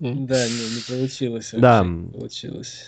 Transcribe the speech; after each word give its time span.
Да, 0.00 0.48
не, 0.48 0.74
не 0.74 0.80
получилось. 0.86 1.50
Да. 1.52 1.82
Получилось. 2.12 2.84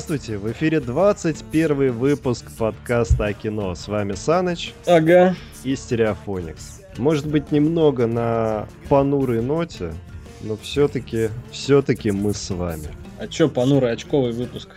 Здравствуйте, 0.00 0.38
в 0.38 0.50
эфире 0.50 0.80
21 0.80 1.92
выпуск 1.92 2.46
подкаста 2.56 3.26
о 3.26 3.32
кино. 3.34 3.74
С 3.74 3.86
вами 3.86 4.14
Саныч 4.14 4.72
Ага. 4.86 5.36
и 5.62 5.76
Стереофоникс. 5.76 6.80
Может 6.96 7.26
быть 7.26 7.52
немного 7.52 8.06
на 8.06 8.66
понурой 8.88 9.42
ноте, 9.42 9.92
но 10.40 10.56
все-таки, 10.56 11.28
все-таки 11.50 12.12
мы 12.12 12.32
с 12.32 12.48
вами. 12.48 12.88
А 13.20 13.28
чё, 13.28 13.50
понурый 13.50 13.92
очковый 13.92 14.32
выпуск? 14.32 14.70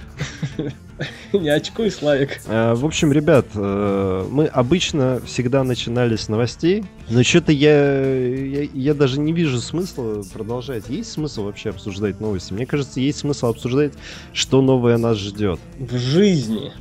Не 1.33 1.47
очкуй, 1.49 1.89
Славик. 1.89 2.41
Э, 2.45 2.73
В 2.73 2.85
общем, 2.85 3.13
ребят, 3.13 3.45
э, 3.55 4.27
мы 4.29 4.47
обычно 4.47 5.21
всегда 5.25 5.63
начинали 5.63 6.17
с 6.17 6.27
новостей, 6.27 6.83
но 7.09 7.23
что-то 7.23 7.53
я, 7.53 8.05
я, 8.13 8.67
я 8.73 8.93
даже 8.93 9.21
не 9.21 9.31
вижу 9.31 9.61
смысла 9.61 10.23
продолжать. 10.33 10.89
Есть 10.89 11.13
смысл 11.13 11.45
вообще 11.45 11.69
обсуждать 11.69 12.19
новости? 12.19 12.51
Мне 12.51 12.65
кажется, 12.65 12.99
есть 12.99 13.19
смысл 13.19 13.47
обсуждать, 13.47 13.93
что 14.33 14.61
новое 14.61 14.97
нас 14.97 15.17
ждет. 15.17 15.59
В 15.79 15.97
жизни 15.97 16.73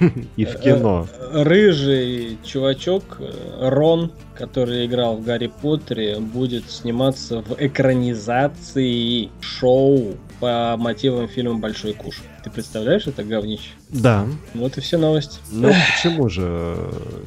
И 0.36 0.44
в 0.44 0.60
кино. 0.60 1.06
рыжий 1.32 2.38
чувачок 2.44 3.18
э, 3.20 3.68
Рон, 3.70 4.10
который 4.36 4.84
играл 4.84 5.16
в 5.16 5.24
Гарри 5.24 5.50
Поттере, 5.62 6.18
будет 6.18 6.68
сниматься 6.70 7.40
в 7.40 7.56
экранизации 7.58 9.30
шоу 9.40 10.16
по 10.44 10.76
мотивам 10.76 11.26
фильма 11.26 11.54
«Большой 11.54 11.94
куш». 11.94 12.20
Ты 12.42 12.50
представляешь 12.50 13.06
это 13.06 13.24
говнище? 13.24 13.70
Да. 13.88 14.26
Вот 14.52 14.76
и 14.76 14.82
все 14.82 14.98
новости. 14.98 15.38
Ну 15.50 15.72
почему 15.96 16.28
же? 16.28 16.76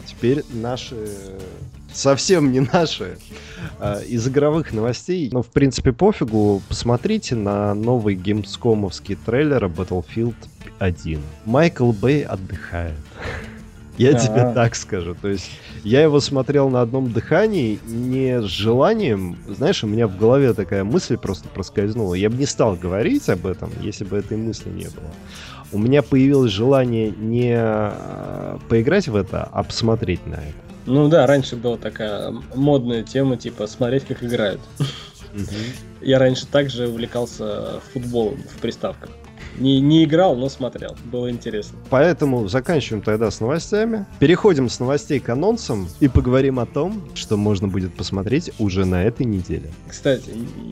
Теперь 0.06 0.44
наши 0.54 0.96
совсем 1.92 2.52
не 2.52 2.60
наши. 2.60 3.18
а, 3.80 4.02
Из 4.02 4.28
игровых 4.28 4.72
новостей, 4.72 5.30
ну, 5.32 5.42
в 5.42 5.48
принципе, 5.48 5.94
пофигу. 5.94 6.62
Посмотрите 6.70 7.34
на 7.34 7.74
новый 7.74 8.14
геймскомовский 8.14 9.16
трейлер 9.26 9.66
Battlefield 9.66 10.36
1. 10.78 11.20
Майкл 11.46 11.92
Бэй 11.94 12.22
отдыхает. 12.22 12.94
Я 13.98 14.14
тебе 14.14 14.52
так 14.54 14.76
скажу. 14.76 15.16
То 15.16 15.28
есть 15.28 15.50
я 15.84 16.02
его 16.02 16.20
смотрел 16.20 16.70
на 16.70 16.82
одном 16.82 17.12
дыхании 17.12 17.80
не 17.86 18.42
с 18.42 18.46
желанием. 18.46 19.38
Знаешь, 19.48 19.84
у 19.84 19.88
меня 19.88 20.08
в 20.08 20.18
голове 20.18 20.54
такая 20.54 20.84
мысль 20.84 21.18
просто 21.18 21.48
проскользнула. 21.50 22.14
Я 22.14 22.30
бы 22.30 22.38
не 22.38 22.46
стал 22.46 22.76
говорить 22.76 23.28
об 23.30 23.48
этом, 23.48 23.72
если 23.82 24.04
бы 24.04 24.18
этой 24.18 24.38
мысли 24.38 24.70
не 24.70 24.86
было. 24.86 25.12
У 25.72 25.80
меня 25.80 26.02
появилось 26.02 26.52
желание 26.52 27.10
не 27.10 27.56
э, 27.58 28.58
поиграть 28.70 29.08
в 29.08 29.16
это, 29.16 29.50
а 29.52 29.64
посмотреть 29.64 30.26
на 30.26 30.36
это. 30.36 30.68
Ну 30.86 31.10
да, 31.10 31.28
раньше 31.28 31.58
была 31.58 31.78
такая 31.78 32.34
модная 32.56 33.04
тема, 33.04 33.36
типа 33.36 33.68
смотреть, 33.68 34.06
как 34.06 34.24
играют. 34.24 34.62
Я 36.02 36.20
раньше 36.20 36.48
также 36.48 36.88
увлекался 36.88 37.82
футболом 37.92 38.38
в 38.44 38.62
приставках. 38.62 39.10
Не, 39.58 39.80
не 39.82 40.04
играл, 40.04 40.36
но 40.36 40.50
смотрел. 40.50 40.96
Было 41.06 41.32
интересно. 41.32 41.78
Поэтому 41.90 42.48
заканчиваем 42.48 43.02
тогда 43.04 43.32
с 43.32 43.40
новостями. 43.40 44.06
Переходим 44.20 44.70
с 44.70 44.80
новостей 44.80 45.20
к 45.20 45.30
анонсам 45.30 45.88
и 46.00 46.08
поговорим 46.08 46.60
о 46.60 46.66
том, 46.66 47.02
что 47.16 47.38
можно 47.38 47.68
будет 47.68 47.96
посмотреть 47.96 48.52
уже 48.60 48.86
на 48.86 49.04
этой 49.04 49.26
неделе. 49.26 49.72
Кстати, 49.88 50.30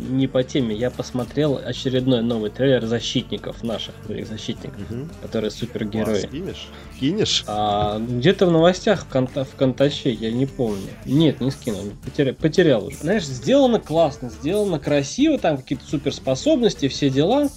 не 0.09 0.27
по 0.27 0.43
теме, 0.43 0.75
я 0.75 0.91
посмотрел 0.91 1.59
очередной 1.63 2.21
новый 2.21 2.49
трейлер 2.51 2.85
защитников 2.85 3.63
наших, 3.63 3.93
двоих 4.05 4.27
защитников, 4.27 4.79
которые 5.21 5.51
супергерои. 5.51 6.21
Класс, 6.21 6.31
Кинешь? 6.31 6.67
Кинешь? 6.99 7.43
А 7.47 7.99
где-то 7.99 8.45
в 8.45 8.51
новостях 8.51 9.05
в, 9.05 9.11
конта- 9.11 9.45
в 9.45 9.55
Контаче, 9.55 10.11
я 10.11 10.31
не 10.31 10.45
помню. 10.45 10.81
Нет, 11.05 11.41
не 11.41 11.49
скинул, 11.51 11.81
потеря- 12.05 12.33
потерял 12.33 12.85
уже. 12.85 12.97
Знаешь, 12.97 13.25
сделано 13.25 13.79
классно, 13.79 14.29
сделано 14.29 14.79
красиво, 14.79 15.37
там 15.37 15.57
какие-то 15.57 15.85
суперспособности, 15.85 16.87
все 16.87 17.09
дела. 17.09 17.49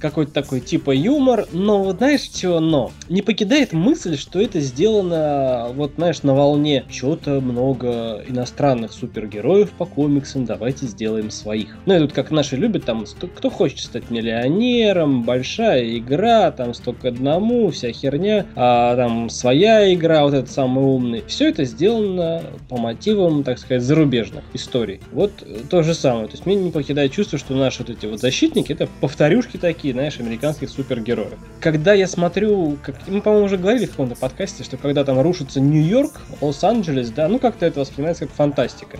Какой-то 0.00 0.32
такой 0.32 0.60
типа 0.60 0.90
юмор, 0.90 1.46
но 1.52 1.82
вот 1.82 1.96
знаешь 1.98 2.22
чего 2.22 2.60
но? 2.60 2.92
Не 3.08 3.22
покидает 3.22 3.72
мысль, 3.72 4.16
что 4.18 4.40
это 4.40 4.60
сделано, 4.60 5.68
вот 5.74 5.92
знаешь, 5.96 6.22
на 6.22 6.34
волне 6.34 6.84
чего-то 6.90 7.40
много 7.40 8.22
иностранных 8.28 8.92
супергероев 8.92 9.70
по 9.70 9.86
комиксам, 9.86 10.44
давайте 10.44 10.86
сделаем 10.86 11.30
своих. 11.30 11.76
Ну 11.86 11.96
и 11.96 11.98
тут 11.98 12.12
как 12.12 12.30
наши 12.30 12.56
любят, 12.56 12.84
там, 12.84 13.04
кто 13.34 13.50
хочет 13.50 13.80
стать 13.80 14.10
миллионером, 14.10 15.22
большая 15.22 15.96
игра, 15.96 16.50
там, 16.50 16.74
столько 16.74 17.08
одному, 17.08 17.70
вся 17.70 17.90
херня, 17.92 18.46
а 18.54 18.96
там 18.96 19.30
своя 19.30 19.92
игра, 19.94 20.24
вот 20.24 20.34
этот 20.34 20.50
самый 20.50 20.84
умный. 20.84 21.22
Все 21.26 21.48
это 21.48 21.64
сделано 21.64 22.42
по 22.68 22.76
мотивам, 22.76 23.44
так 23.44 23.58
сказать, 23.58 23.82
зарубежных 23.82 24.44
историй. 24.52 25.00
Вот 25.12 25.32
то 25.70 25.82
же 25.82 25.94
самое. 25.94 26.26
То 26.26 26.32
есть 26.32 26.46
мне 26.46 26.56
не 26.56 26.70
покидает 26.70 27.12
чувство, 27.12 27.38
что 27.38 27.54
наши 27.54 27.78
вот 27.78 27.90
эти 27.90 28.06
вот 28.06 28.20
защитники, 28.20 28.72
это 28.72 28.88
повторюшки 29.00 29.56
такие, 29.56 29.85
знаешь, 29.92 30.18
американских 30.20 30.70
супергероев. 30.70 31.38
Когда 31.60 31.92
я 31.94 32.06
смотрю, 32.06 32.76
как 32.82 32.96
мы, 33.06 33.20
по-моему, 33.20 33.46
уже 33.46 33.56
говорили 33.56 33.86
в 33.86 33.90
каком-то 33.90 34.16
подкасте, 34.16 34.64
что 34.64 34.76
когда 34.76 35.04
там 35.04 35.20
рушится 35.20 35.60
Нью-Йорк, 35.60 36.20
Лос-Анджелес, 36.40 37.10
да, 37.10 37.28
ну 37.28 37.38
как-то 37.38 37.66
это 37.66 37.80
воспринимается 37.80 38.26
как 38.26 38.34
фантастика. 38.34 38.98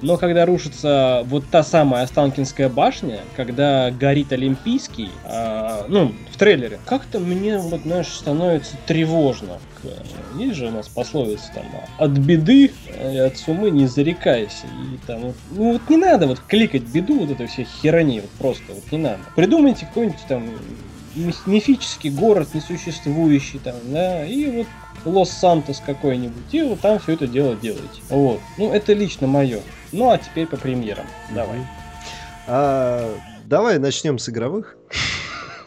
Но 0.00 0.16
когда 0.16 0.46
рушится 0.46 1.22
вот 1.26 1.44
та 1.50 1.62
самая 1.62 2.04
Останкинская 2.04 2.68
башня, 2.68 3.20
когда 3.36 3.90
горит 3.90 4.32
Олимпийский, 4.32 5.10
а, 5.24 5.86
ну, 5.88 6.12
трейлере, 6.42 6.80
как-то 6.86 7.20
мне, 7.20 7.58
вот, 7.58 7.82
знаешь, 7.82 8.08
становится 8.08 8.76
тревожно. 8.86 9.58
Есть 10.36 10.56
же 10.56 10.66
у 10.66 10.70
нас 10.72 10.88
пословица 10.88 11.52
там, 11.54 11.64
от 11.98 12.10
беды 12.10 12.72
и 13.00 13.16
от 13.18 13.36
сумы 13.36 13.70
не 13.70 13.86
зарекайся. 13.86 14.66
И 14.66 14.98
там, 15.06 15.34
ну 15.52 15.72
вот 15.74 15.82
не 15.88 15.96
надо 15.96 16.26
вот 16.26 16.40
кликать 16.40 16.82
беду 16.82 17.20
вот 17.20 17.30
этой 17.30 17.46
всей 17.46 17.64
херони, 17.64 18.22
вот 18.22 18.30
просто 18.30 18.64
вот 18.70 18.90
не 18.90 18.98
надо. 18.98 19.20
Придумайте 19.36 19.86
какой-нибудь 19.86 20.18
там 20.26 20.48
миф- 21.14 21.46
мифический 21.46 22.10
город, 22.10 22.48
несуществующий 22.54 23.60
там, 23.60 23.76
да, 23.84 24.26
и 24.26 24.50
вот 24.50 24.66
Лос-Сантос 25.04 25.80
какой-нибудь, 25.86 26.52
и 26.52 26.62
вот 26.62 26.80
там 26.80 26.98
все 26.98 27.12
это 27.12 27.28
дело 27.28 27.54
делаете. 27.54 28.02
Вот. 28.08 28.40
Ну, 28.58 28.72
это 28.72 28.94
лично 28.94 29.28
мое. 29.28 29.60
Ну, 29.92 30.10
а 30.10 30.18
теперь 30.18 30.46
по 30.46 30.56
премьерам. 30.56 31.06
Давай. 31.32 31.60
А, 32.48 33.14
давай 33.44 33.78
начнем 33.78 34.18
с 34.18 34.28
игровых. 34.28 34.76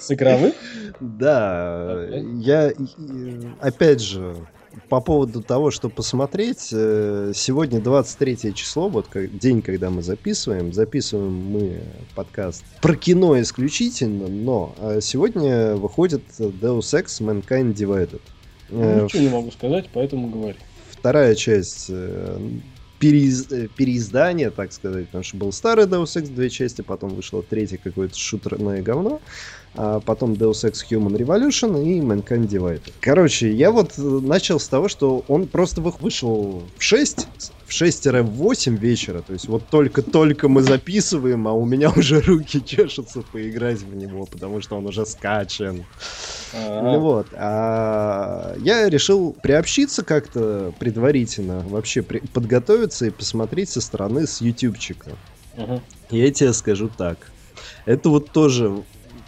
С 0.06 0.12
игровых? 0.12 0.54
Да, 1.00 2.06
я 2.40 2.72
опять 3.60 4.02
же 4.02 4.36
по 4.88 5.02
поводу 5.02 5.42
того, 5.42 5.72
что 5.72 5.90
посмотреть, 5.90 6.70
э, 6.72 7.32
сегодня 7.34 7.80
23 7.80 8.54
число, 8.54 8.88
вот 8.88 9.08
день, 9.40 9.64
когда 9.64 9.90
мы 9.90 10.04
записываем. 10.04 10.74
Записываем 10.74 11.34
мы 11.34 11.80
подкаст 12.14 12.64
про 12.84 12.96
кино 12.96 13.40
исключительно, 13.42 14.28
но 14.28 14.76
э, 14.78 15.00
сегодня 15.02 15.76
выходит 15.76 16.22
Deus 16.38 16.94
Ex 16.94 17.20
Mankind 17.20 17.74
Divided. 17.74 18.22
Э, 18.70 19.06
Ничего 19.06 19.22
не 19.24 19.30
могу 19.30 19.50
сказать, 19.50 19.90
поэтому 19.92 20.30
говорю. 20.30 20.58
вторая 20.92 21.34
часть 21.34 21.88
э, 21.90 22.38
переиз- 23.00 23.48
э, 23.52 23.68
переиздания, 23.76 24.52
так 24.52 24.72
сказать, 24.72 25.08
потому 25.08 25.24
что 25.24 25.38
был 25.38 25.52
старый 25.52 25.86
Deus 25.86 26.16
Ex, 26.16 26.28
две 26.28 26.50
части, 26.50 26.82
потом 26.82 27.12
вышло 27.16 27.42
третье 27.42 27.78
какое-то 27.78 28.18
шутерное 28.18 28.82
говно, 28.82 29.22
а 29.78 30.00
потом 30.00 30.34
Deus 30.34 30.64
Ex 30.64 30.74
Human 30.90 31.18
Revolution 31.18 31.84
и 31.84 32.00
Mankind 32.00 32.48
Divided. 32.48 32.94
Короче, 33.02 33.52
я 33.52 33.72
вот 33.72 33.94
э, 33.98 34.02
начал 34.02 34.60
с 34.60 34.68
того, 34.68 34.88
что 34.88 35.24
он 35.28 35.48
просто 35.48 35.82
вы- 35.82 35.94
вышел 36.00 36.64
в 36.78 36.84
6, 36.84 37.28
в 37.66 37.72
6-8 37.72 38.78
вечера, 38.78 39.22
то 39.22 39.34
есть 39.34 39.48
вот 39.48 39.64
только-только 39.70 40.48
мы 40.48 40.62
записываем, 40.62 41.48
а 41.48 41.54
у 41.54 41.66
меня 41.66 41.90
уже 41.96 42.22
руки 42.22 42.64
чешутся 42.64 43.22
поиграть 43.32 43.80
в 43.80 43.96
него, 43.96 44.26
потому 44.26 44.62
что 44.62 44.78
он 44.78 44.86
уже 44.86 45.06
скачан. 45.06 45.84
Ну 46.54 47.00
вот, 47.00 47.28
а 47.34 48.56
я 48.60 48.90
решил 48.90 49.36
приобщиться 49.44 50.04
как-то 50.04 50.74
предварительно, 50.80 51.60
вообще 51.68 52.02
при- 52.02 52.20
подготовиться 52.20 53.06
и 53.06 53.10
посмотреть 53.10 53.70
со 53.70 53.82
стороны 53.82 54.26
с 54.28 54.42
ютубчика. 54.42 55.12
Мгм. 55.58 55.82
Я 56.12 56.32
тебе 56.32 56.54
скажу 56.54 56.90
так. 56.96 57.18
Это 57.86 58.10
вот 58.10 58.32
тоже 58.32 58.84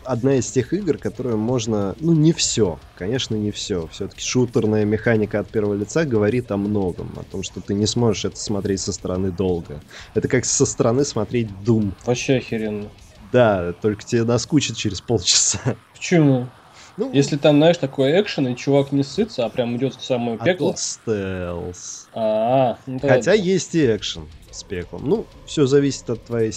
одна 0.07 0.35
из 0.35 0.49
тех 0.49 0.73
игр, 0.73 0.97
которые 0.97 1.35
можно... 1.35 1.95
Ну, 1.99 2.13
не 2.13 2.31
все. 2.31 2.79
Конечно, 2.97 3.35
не 3.35 3.51
все. 3.51 3.87
Все-таки 3.87 4.21
шутерная 4.21 4.85
механика 4.85 5.39
от 5.39 5.49
первого 5.49 5.73
лица 5.73 6.05
говорит 6.05 6.51
о 6.51 6.57
многом. 6.57 7.11
О 7.17 7.23
том, 7.23 7.43
что 7.43 7.59
ты 7.61 7.73
не 7.73 7.85
сможешь 7.85 8.25
это 8.25 8.37
смотреть 8.37 8.81
со 8.81 8.93
стороны 8.93 9.31
долго. 9.31 9.81
Это 10.13 10.27
как 10.27 10.45
со 10.45 10.65
стороны 10.65 11.03
смотреть 11.03 11.49
Doom. 11.65 11.91
Вообще 12.05 12.37
охеренно. 12.37 12.87
Да, 13.31 13.73
только 13.73 14.03
тебе 14.03 14.23
наскучит 14.23 14.77
через 14.77 15.01
полчаса. 15.01 15.59
Почему? 15.93 16.47
Ну, 16.95 17.11
Если 17.13 17.37
там, 17.37 17.57
знаешь, 17.57 17.77
такой 17.77 18.19
экшен, 18.19 18.47
и 18.47 18.55
чувак 18.55 18.91
не 18.91 19.03
сытся, 19.03 19.45
а 19.45 19.49
прям 19.49 19.75
идет 19.77 19.95
в 19.95 20.03
самое 20.03 20.39
пекло. 20.39 20.69
А 20.69 20.71
тут 20.71 20.79
стелс. 20.79 22.07
А, 22.13 22.77
ну, 22.87 22.99
Хотя 22.99 23.33
есть 23.33 23.75
и 23.75 23.85
экшен 23.85 24.27
с 24.51 24.63
пеклом. 24.63 25.01
Ну, 25.07 25.25
все 25.45 25.65
зависит 25.65 26.09
от 26.09 26.23
твоей, 26.23 26.53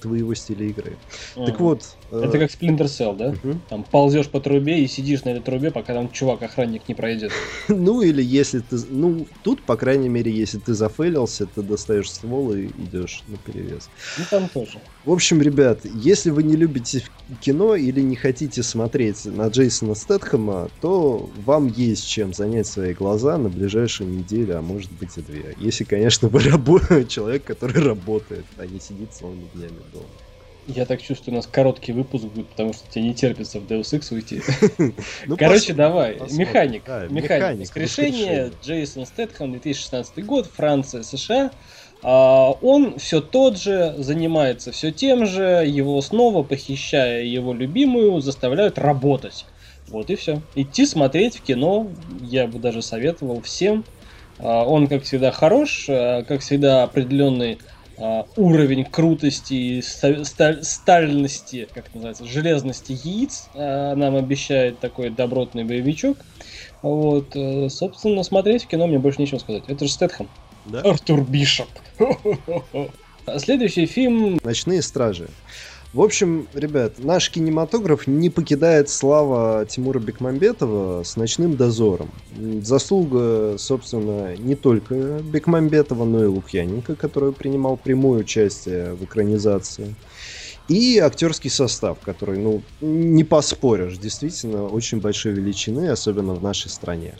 твоего 0.00 0.34
стиля 0.34 0.66
игры. 0.66 0.96
А, 1.36 1.46
так 1.46 1.60
вот. 1.60 1.96
Это 2.10 2.36
э... 2.36 2.40
как 2.40 2.50
Splinter 2.50 2.86
Cell, 2.86 3.16
да? 3.16 3.28
Угу. 3.28 3.60
Там 3.68 3.84
ползешь 3.84 4.28
по 4.28 4.40
трубе 4.40 4.82
и 4.82 4.86
сидишь 4.86 5.24
на 5.24 5.30
этой 5.30 5.42
трубе, 5.42 5.70
пока 5.70 5.94
там 5.94 6.10
чувак-охранник 6.10 6.88
не 6.88 6.94
пройдет. 6.94 7.32
ну, 7.68 8.02
или 8.02 8.22
если 8.22 8.60
ты. 8.60 8.76
Ну, 8.88 9.26
тут, 9.42 9.62
по 9.62 9.76
крайней 9.76 10.08
мере, 10.08 10.32
если 10.32 10.58
ты 10.58 10.74
зафейлился, 10.74 11.46
ты 11.46 11.62
достаешь 11.62 12.10
ствол 12.10 12.52
и 12.52 12.66
идешь 12.66 13.22
на 13.28 13.36
перевес. 13.36 13.90
Ну, 14.18 14.24
там 14.30 14.48
тоже. 14.48 14.80
В 15.04 15.12
общем, 15.12 15.42
ребят, 15.42 15.80
если 15.84 16.30
вы 16.30 16.42
не 16.42 16.56
любите 16.56 17.02
кино 17.40 17.74
или 17.74 18.00
не 18.00 18.16
хотите 18.16 18.62
смотреть 18.62 19.24
на 19.24 19.48
Джейсона 19.48 19.94
Стэтхэма, 19.94 20.70
то 20.80 21.30
вам 21.44 21.68
есть 21.68 22.06
чем 22.08 22.32
занять 22.32 22.66
свои 22.66 22.94
глаза 22.94 23.38
на 23.38 23.48
ближайшую 23.48 24.10
неделю, 24.10 24.58
а 24.58 24.62
может 24.62 24.90
быть 24.92 25.16
и 25.16 25.20
две. 25.20 25.54
Если, 25.58 25.84
конечно, 25.84 26.28
вы 26.28 26.40
рабо- 26.44 27.04
человек, 27.24 27.44
который 27.44 27.82
работает, 27.86 28.44
а 28.58 28.66
не 28.66 28.80
сидит 28.80 29.12
целыми 29.12 29.48
днями 29.54 29.80
дома. 29.92 30.06
Я 30.66 30.86
так 30.86 31.02
чувствую, 31.02 31.34
у 31.34 31.36
нас 31.36 31.46
короткий 31.46 31.92
выпуск 31.92 32.24
будет, 32.24 32.48
потому 32.48 32.72
что 32.72 32.90
тебе 32.90 33.04
не 33.04 33.14
терпится 33.14 33.60
в 33.60 33.64
Deus 33.64 33.92
Ex 33.92 34.14
уйти. 34.14 34.40
Ну, 35.26 35.36
Короче, 35.38 35.74
давай. 35.74 36.18
Механик. 36.30 36.84
Механик. 37.10 37.76
Решение 37.76 38.50
Джейсон 38.62 39.04
Стэтхэм, 39.04 39.52
2016 39.52 40.24
год, 40.24 40.46
Франция, 40.46 41.02
США. 41.02 41.50
А, 42.02 42.50
он 42.62 42.98
все 42.98 43.20
тот 43.20 43.58
же, 43.58 43.94
занимается 43.98 44.72
все 44.72 44.90
тем 44.90 45.26
же, 45.26 45.64
его 45.66 46.00
снова, 46.00 46.42
похищая 46.42 47.24
его 47.24 47.52
любимую, 47.52 48.20
заставляют 48.22 48.78
работать. 48.78 49.44
Вот 49.88 50.08
и 50.08 50.16
все. 50.16 50.40
Идти 50.54 50.86
смотреть 50.86 51.36
в 51.36 51.42
кино, 51.42 51.88
я 52.22 52.46
бы 52.46 52.58
даже 52.58 52.80
советовал 52.80 53.42
всем. 53.42 53.84
А, 54.38 54.64
он, 54.64 54.86
как 54.86 55.04
всегда, 55.04 55.30
хорош, 55.30 55.86
а, 55.88 56.22
как 56.22 56.40
всегда, 56.40 56.82
определенный 56.82 57.58
уровень 58.36 58.84
крутости 58.84 59.54
и 59.54 59.82
стальности, 59.82 61.68
как 61.72 61.86
это 61.86 61.94
называется, 61.94 62.24
железности 62.24 62.90
яиц 62.90 63.48
нам 63.54 64.16
обещает 64.16 64.80
такой 64.80 65.10
добротный 65.10 65.62
боевичок. 65.62 66.18
Вот, 66.84 67.34
э, 67.34 67.70
собственно, 67.70 68.22
смотреть 68.22 68.64
в 68.64 68.66
кино 68.66 68.86
мне 68.86 68.98
больше 68.98 69.18
нечего 69.18 69.38
сказать. 69.38 69.62
Это 69.68 69.86
же 69.86 69.90
Стэтхэм. 69.90 70.28
Да? 70.66 70.80
Артур 70.80 71.22
Бишоп. 71.22 71.68
Следующий 73.38 73.86
фильм... 73.86 74.38
«Ночные 74.44 74.82
стражи». 74.82 75.28
В 75.94 76.02
общем, 76.02 76.48
ребят, 76.54 76.98
наш 76.98 77.30
кинематограф 77.30 78.08
не 78.08 78.28
покидает 78.28 78.88
слава 78.88 79.64
Тимура 79.64 80.00
Бекмамбетова 80.00 81.04
с 81.04 81.14
«Ночным 81.14 81.56
дозором». 81.56 82.10
Заслуга, 82.62 83.54
собственно, 83.58 84.36
не 84.36 84.56
только 84.56 85.20
Бекмамбетова, 85.22 86.04
но 86.04 86.24
и 86.24 86.26
Лукьяненко, 86.26 86.96
который 86.96 87.32
принимал 87.32 87.76
прямое 87.76 88.22
участие 88.22 88.94
в 88.94 89.04
экранизации. 89.04 89.94
И 90.66 90.98
актерский 90.98 91.50
состав, 91.50 92.00
который, 92.00 92.38
ну, 92.38 92.64
не 92.80 93.22
поспоришь, 93.22 93.96
действительно 93.96 94.66
очень 94.66 95.00
большой 95.00 95.30
величины, 95.30 95.90
особенно 95.90 96.34
в 96.34 96.42
нашей 96.42 96.72
стране. 96.72 97.14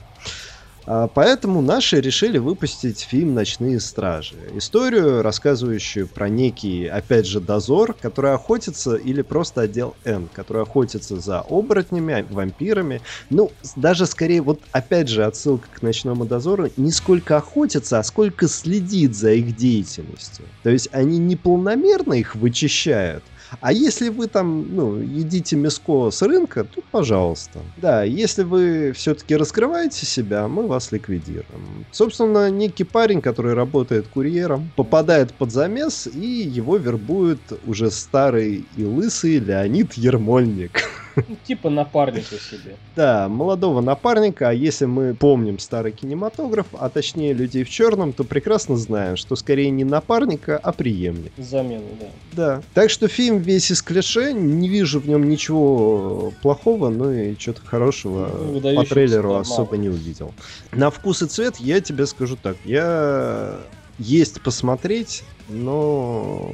А, 0.87 1.09
поэтому 1.09 1.63
наши 1.63 2.01
решили 2.01 2.39
выпустить 2.39 3.01
фильм 3.01 3.35
«Ночные 3.35 3.81
стражи». 3.81 4.51
Историю, 4.55 5.23
рассказывающую 5.23 6.07
про 6.07 6.29
некий, 6.29 6.87
опять 6.87 7.27
же, 7.27 7.41
дозор, 7.41 7.95
который 7.95 8.35
охотится, 8.35 8.97
или 8.97 9.23
просто 9.23 9.63
отдел 9.63 9.97
Н, 10.05 10.29
который 10.29 10.63
охотится 10.63 11.17
за 11.19 11.41
оборотнями, 11.41 12.27
вампирами. 12.29 13.01
Ну, 13.31 13.51
даже 13.77 14.07
скорее, 14.07 14.43
вот 14.43 14.61
опять 14.73 15.09
же, 15.09 15.25
отсылка 15.25 15.69
к 15.71 15.83
«Ночному 15.83 16.27
дозору», 16.27 16.69
не 16.77 16.91
сколько 16.91 17.39
охотится, 17.39 17.99
а 17.99 18.03
сколько 18.03 18.47
следит 18.47 19.17
за 19.17 19.33
их 19.33 19.57
деятельностью. 19.57 20.47
То 20.63 20.71
есть 20.71 20.89
они 20.93 21.19
неполномерно 21.19 22.15
их 22.15 22.35
вычищают, 22.35 23.25
а 23.61 23.73
если 23.73 24.09
вы 24.09 24.27
там, 24.29 24.75
ну, 24.75 24.99
едите 25.01 25.56
мяско 25.56 26.11
с 26.11 26.23
рынка, 26.23 26.65
то 26.65 26.83
пожалуйста. 26.91 27.73
Да, 27.77 28.03
если 28.05 28.43
вы 28.43 28.93
все-таки 28.93 29.37
раскрываете 29.37 30.06
себя, 30.06 30.49
мы 30.49 30.67
вас 30.67 30.93
ликвидируем. 30.93 31.87
Собственно, 31.91 32.51
некий 32.51 32.85
парень, 32.85 33.21
который 33.23 33.55
работает 33.55 34.09
курьером, 34.09 34.73
попадает 34.77 35.37
под 35.37 35.51
замес, 35.53 36.06
и 36.06 36.27
его 36.27 36.77
вербует 36.77 37.53
уже 37.62 37.91
старый 37.91 38.56
и 38.56 38.85
лысый 38.85 39.39
Леонид 39.39 39.95
Ермольник. 39.95 40.83
Ну, 41.17 41.37
типа 41.43 41.71
напарника 41.71 42.37
себе. 42.39 42.77
Да, 42.97 43.29
молодого 43.29 43.81
напарника, 43.81 44.49
а 44.49 44.53
если 44.53 44.87
мы 44.87 45.15
помним 45.15 45.59
старый 45.59 45.93
кинематограф, 45.93 46.67
а 46.73 46.89
точнее 46.89 47.33
людей 47.33 47.65
в 47.65 47.71
черном, 47.71 48.13
то 48.13 48.25
прекрасно 48.25 48.77
знаем, 48.77 49.17
что 49.17 49.37
скорее 49.37 49.71
не 49.71 49.85
напарника, 49.85 50.59
а 50.59 50.73
преемник. 50.73 51.33
Замену, 51.37 51.85
да. 52.01 52.07
Да. 52.33 52.63
Так 52.75 52.91
что 52.91 53.09
фильм 53.09 53.39
весь 53.39 53.71
из 53.71 53.83
клише, 53.83 54.33
не 54.33 54.69
вижу 54.69 55.01
в 55.01 55.09
нем 55.09 55.29
ничего 55.29 56.33
плохого, 56.43 56.89
но 56.89 57.13
и 57.13 57.39
что-то 57.39 57.63
хорошего 57.65 58.31
ну, 58.53 58.61
по 58.75 58.85
трейлеру 58.85 59.35
особо 59.35 59.77
не 59.77 59.89
увидел. 59.89 60.35
На 60.73 60.91
вкус 60.91 61.23
и 61.23 61.27
цвет 61.27 61.57
я 61.59 61.81
тебе 61.81 62.07
скажу 62.07 62.37
так, 62.37 62.57
я 62.65 63.61
есть 63.99 64.41
посмотреть, 64.41 65.23
но 65.49 66.53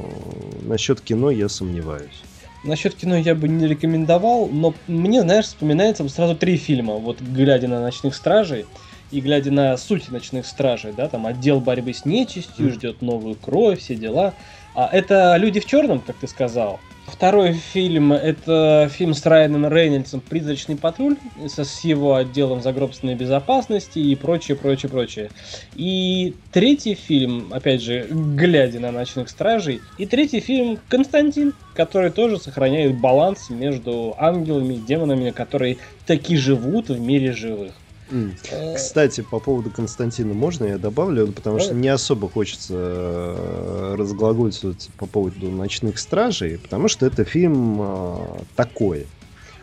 насчет 0.62 1.00
кино 1.00 1.30
я 1.30 1.48
сомневаюсь. 1.48 2.22
Насчет 2.62 2.94
кино 2.94 3.16
я 3.16 3.34
бы 3.34 3.48
не 3.48 3.66
рекомендовал, 3.66 4.46
но 4.46 4.74
мне, 4.86 5.22
знаешь, 5.22 5.46
вспоминается 5.46 6.06
сразу 6.08 6.36
три 6.36 6.56
фильма. 6.56 6.94
Вот 6.94 7.20
глядя 7.20 7.68
на 7.68 7.80
«Ночных 7.80 8.14
стражей», 8.14 8.66
и 9.10 9.20
глядя 9.20 9.50
на 9.50 9.76
суть 9.76 10.08
ночных 10.10 10.46
стражей, 10.46 10.92
да, 10.92 11.08
там 11.08 11.26
отдел 11.26 11.60
борьбы 11.60 11.92
с 11.92 12.04
нечистью, 12.04 12.68
mm. 12.68 12.72
ждет 12.72 13.02
новую 13.02 13.34
кровь, 13.34 13.80
все 13.80 13.96
дела. 13.96 14.34
А 14.74 14.88
это 14.92 15.36
люди 15.36 15.58
в 15.58 15.66
черном, 15.66 16.00
как 16.00 16.16
ты 16.16 16.28
сказал. 16.28 16.78
Второй 17.12 17.52
фильм– 17.52 18.12
это 18.14 18.88
фильм 18.92 19.14
с 19.14 19.26
Райаном 19.26 19.70
Рейнольдсом 19.70 20.20
«Призрачный 20.20 20.76
патруль» 20.76 21.16
со, 21.48 21.64
с 21.64 21.80
его 21.80 22.14
отделом 22.14 22.62
загробственной 22.62 23.14
безопасности 23.14 23.98
и 23.98 24.14
прочее, 24.14 24.56
прочее, 24.56 24.90
прочее. 24.90 25.30
И 25.74 26.34
третий 26.52 26.94
фильм, 26.94 27.52
опять 27.52 27.82
же, 27.82 28.06
глядя 28.10 28.80
на 28.80 28.92
«Ночных 28.92 29.28
стражей», 29.28 29.80
и 29.98 30.06
третий 30.06 30.40
фильм 30.40 30.78
«Константин», 30.88 31.52
который 31.74 32.10
тоже 32.10 32.38
сохраняет 32.38 32.98
баланс 32.98 33.50
между 33.50 34.14
ангелами 34.16 34.74
и 34.74 34.78
демонами, 34.78 35.30
которые 35.30 35.78
таки 36.06 36.36
живут 36.36 36.88
в 36.88 37.00
мире 37.00 37.32
живых. 37.32 37.74
Э, 38.10 38.74
Кстати, 38.74 39.20
по 39.22 39.38
поводу 39.38 39.70
Константина 39.70 40.34
можно 40.34 40.64
я 40.64 40.78
добавлю, 40.78 41.28
потому 41.32 41.58
что 41.58 41.74
не 41.74 41.88
особо 41.88 42.28
хочется 42.28 42.74
э, 42.76 43.94
разглагольствовать 43.96 44.88
по 44.96 45.06
поводу 45.06 45.50
«Ночных 45.50 45.98
стражей», 45.98 46.58
потому 46.58 46.88
что 46.88 47.06
это 47.06 47.24
фильм 47.24 47.80
э, 47.80 48.16
такой. 48.56 49.06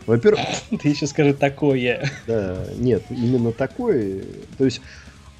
Во-первых... 0.06 0.40
Ты 0.82 0.88
еще 0.88 1.06
скажи 1.06 1.34
«такое». 1.34 2.10
Да, 2.26 2.66
нет, 2.76 3.04
именно 3.10 3.52
такой. 3.52 4.24
То 4.56 4.64
есть 4.64 4.80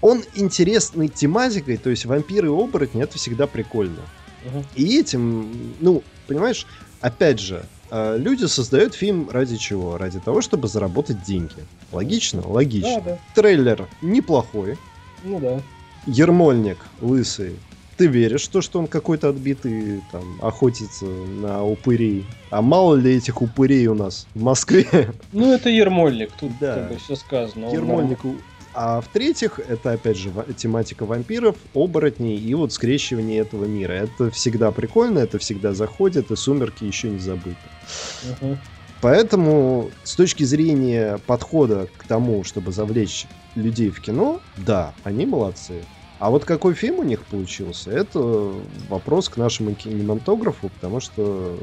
он 0.00 0.23
интересной 0.35 1.09
тематикой, 1.09 1.77
то 1.79 1.91
есть 1.91 2.05
вампиры 2.05 2.49
и 2.49 2.50
оборотни, 2.50 3.03
это 3.03 3.19
всегда 3.19 3.47
прикольно. 3.47 4.03
Угу. 4.47 4.65
И 4.77 4.99
этим, 4.99 5.75
ну, 5.81 6.03
понимаешь, 6.27 6.67
опять 7.00 7.41
же, 7.41 7.65
люди 7.91 8.45
создают 8.45 8.95
фильм 8.95 9.29
ради 9.31 9.57
чего? 9.57 9.97
Ради 9.97 10.21
того, 10.21 10.43
чтобы 10.43 10.69
заработать 10.69 11.25
деньги. 11.25 11.65
Логично? 11.92 12.42
Логично. 12.47 13.00
Да, 13.00 13.11
да. 13.12 13.18
Трейлер 13.35 13.88
неплохой. 14.02 14.76
Ну 15.25 15.40
да. 15.40 15.61
Ермольник 16.07 16.78
лысый. 17.00 17.57
Ты 17.97 18.07
веришь 18.07 18.47
то, 18.47 18.62
что 18.62 18.78
он 18.78 18.87
какой-то 18.87 19.30
отбитый, 19.30 20.02
там, 20.12 20.38
охотится 20.40 21.04
на 21.04 21.64
упырей? 21.64 22.25
А 22.50 22.62
мало 22.62 22.95
ли 22.95 23.16
этих 23.16 23.42
упырей 23.42 23.88
у 23.88 23.95
нас 23.95 24.28
в 24.35 24.42
Москве? 24.42 24.87
Ну, 25.33 25.52
это 25.52 25.68
Ермольник, 25.68 26.30
тут 26.38 26.52
да. 26.61 26.75
как 26.75 26.90
бы 26.90 26.97
все 26.99 27.16
сказано. 27.16 27.73
Ермольник 27.73 28.21
а 28.80 29.00
в-третьих, 29.00 29.59
это 29.59 29.92
опять 29.92 30.16
же 30.16 30.30
тематика 30.57 31.04
вампиров, 31.04 31.57
оборотней 31.75 32.38
и 32.38 32.54
вот 32.54 32.73
скрещивание 32.73 33.40
этого 33.40 33.64
мира. 33.64 33.92
Это 33.92 34.30
всегда 34.30 34.71
прикольно, 34.71 35.18
это 35.18 35.38
всегда 35.38 35.75
заходит, 35.75 36.30
и 36.30 36.37
сумерки 36.37 36.85
еще 36.85 37.09
не 37.09 37.18
забыты. 37.18 37.57
Uh-huh. 38.40 38.57
Поэтому 39.00 39.90
с 40.02 40.17
точки 40.17 40.45
зрения 40.45 41.19
подхода 41.26 41.88
к 41.97 42.05
тому, 42.05 42.43
чтобы 42.45 42.73
завлечь 42.73 43.26
людей 43.55 43.90
в 43.90 44.00
кино, 44.00 44.40
да, 44.57 44.93
они 45.05 45.25
молодцы. 45.26 45.85
А 46.19 46.31
вот 46.31 46.45
какой 46.45 46.75
фильм 46.75 46.99
у 46.99 47.05
них 47.05 47.25
получился, 47.25 47.93
это 47.93 48.52
вопрос 48.88 49.28
к 49.28 49.37
нашему 49.37 49.75
кинематографу, 49.75 50.69
потому 50.69 51.00
что 51.00 51.57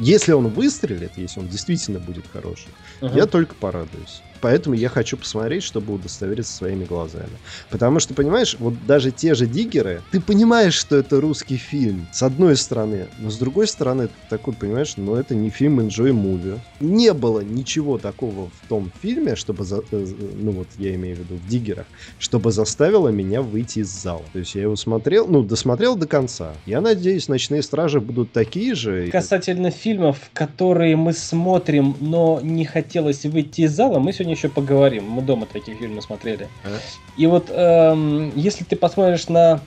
Если 0.00 0.32
он 0.32 0.48
выстрелит, 0.48 1.12
если 1.16 1.40
он 1.40 1.48
действительно 1.48 1.98
будет 1.98 2.24
хороший, 2.32 2.68
uh-huh. 3.02 3.14
я 3.14 3.26
только 3.26 3.54
порадуюсь. 3.54 4.22
Поэтому 4.40 4.74
я 4.74 4.88
хочу 4.88 5.16
посмотреть, 5.16 5.62
чтобы 5.62 5.94
удостовериться 5.94 6.52
своими 6.52 6.84
глазами. 6.84 7.30
Потому 7.70 8.00
что, 8.00 8.14
понимаешь, 8.14 8.56
вот 8.58 8.74
даже 8.86 9.10
те 9.10 9.34
же 9.34 9.46
диггеры, 9.46 10.02
ты 10.10 10.20
понимаешь, 10.20 10.74
что 10.74 10.96
это 10.96 11.20
русский 11.20 11.56
фильм, 11.56 12.06
с 12.12 12.22
одной 12.22 12.56
стороны, 12.56 13.08
но 13.18 13.30
с 13.30 13.38
другой 13.38 13.66
стороны, 13.66 14.08
ты 14.08 14.14
такой, 14.28 14.54
понимаешь, 14.54 14.94
но 14.96 15.16
это 15.16 15.34
не 15.34 15.50
фильм 15.50 15.80
Enjoy 15.80 16.10
Movie. 16.10 16.58
Не 16.80 17.12
было 17.12 17.40
ничего 17.40 17.98
такого 17.98 18.50
в 18.50 18.68
том 18.68 18.90
фильме, 19.02 19.36
чтобы, 19.36 19.64
за, 19.64 19.82
э, 19.90 20.06
ну 20.38 20.52
вот 20.52 20.68
я 20.78 20.94
имею 20.94 21.16
в 21.16 21.18
виду 21.20 21.34
в 21.36 21.46
диггерах, 21.48 21.86
чтобы 22.18 22.52
заставило 22.52 23.08
меня 23.08 23.42
выйти 23.42 23.80
из 23.80 23.88
зала. 23.88 24.22
То 24.32 24.38
есть 24.38 24.54
я 24.54 24.62
его 24.62 24.76
смотрел, 24.76 25.26
ну, 25.26 25.42
досмотрел 25.42 25.96
до 25.96 26.06
конца. 26.06 26.52
Я 26.66 26.80
надеюсь, 26.80 27.28
«Ночные 27.28 27.62
стражи» 27.62 28.00
будут 28.00 28.32
такие 28.32 28.74
же. 28.74 29.08
Касательно 29.10 29.70
фильмов, 29.70 30.18
которые 30.32 30.96
мы 30.96 31.12
смотрим, 31.12 31.96
но 32.00 32.40
не 32.42 32.64
хотелось 32.64 33.24
выйти 33.24 33.62
из 33.62 33.72
зала, 33.72 33.98
мы 33.98 34.12
сегодня 34.12 34.29
сегодня 34.30 34.34
еще 34.34 34.48
поговорим. 34.48 35.04
Мы 35.08 35.22
дома 35.22 35.46
такие 35.46 35.76
фильмы 35.76 36.02
смотрели. 36.02 36.48
А? 36.64 36.78
И 37.16 37.26
вот 37.26 37.46
эм, 37.50 38.32
если 38.36 38.64
ты 38.64 38.76
посмотришь 38.76 39.28
на 39.28 39.60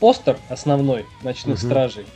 постер 0.00 0.36
основной 0.48 1.06
ночных 1.22 1.58
угу. 1.58 1.66
стражей, 1.66 2.06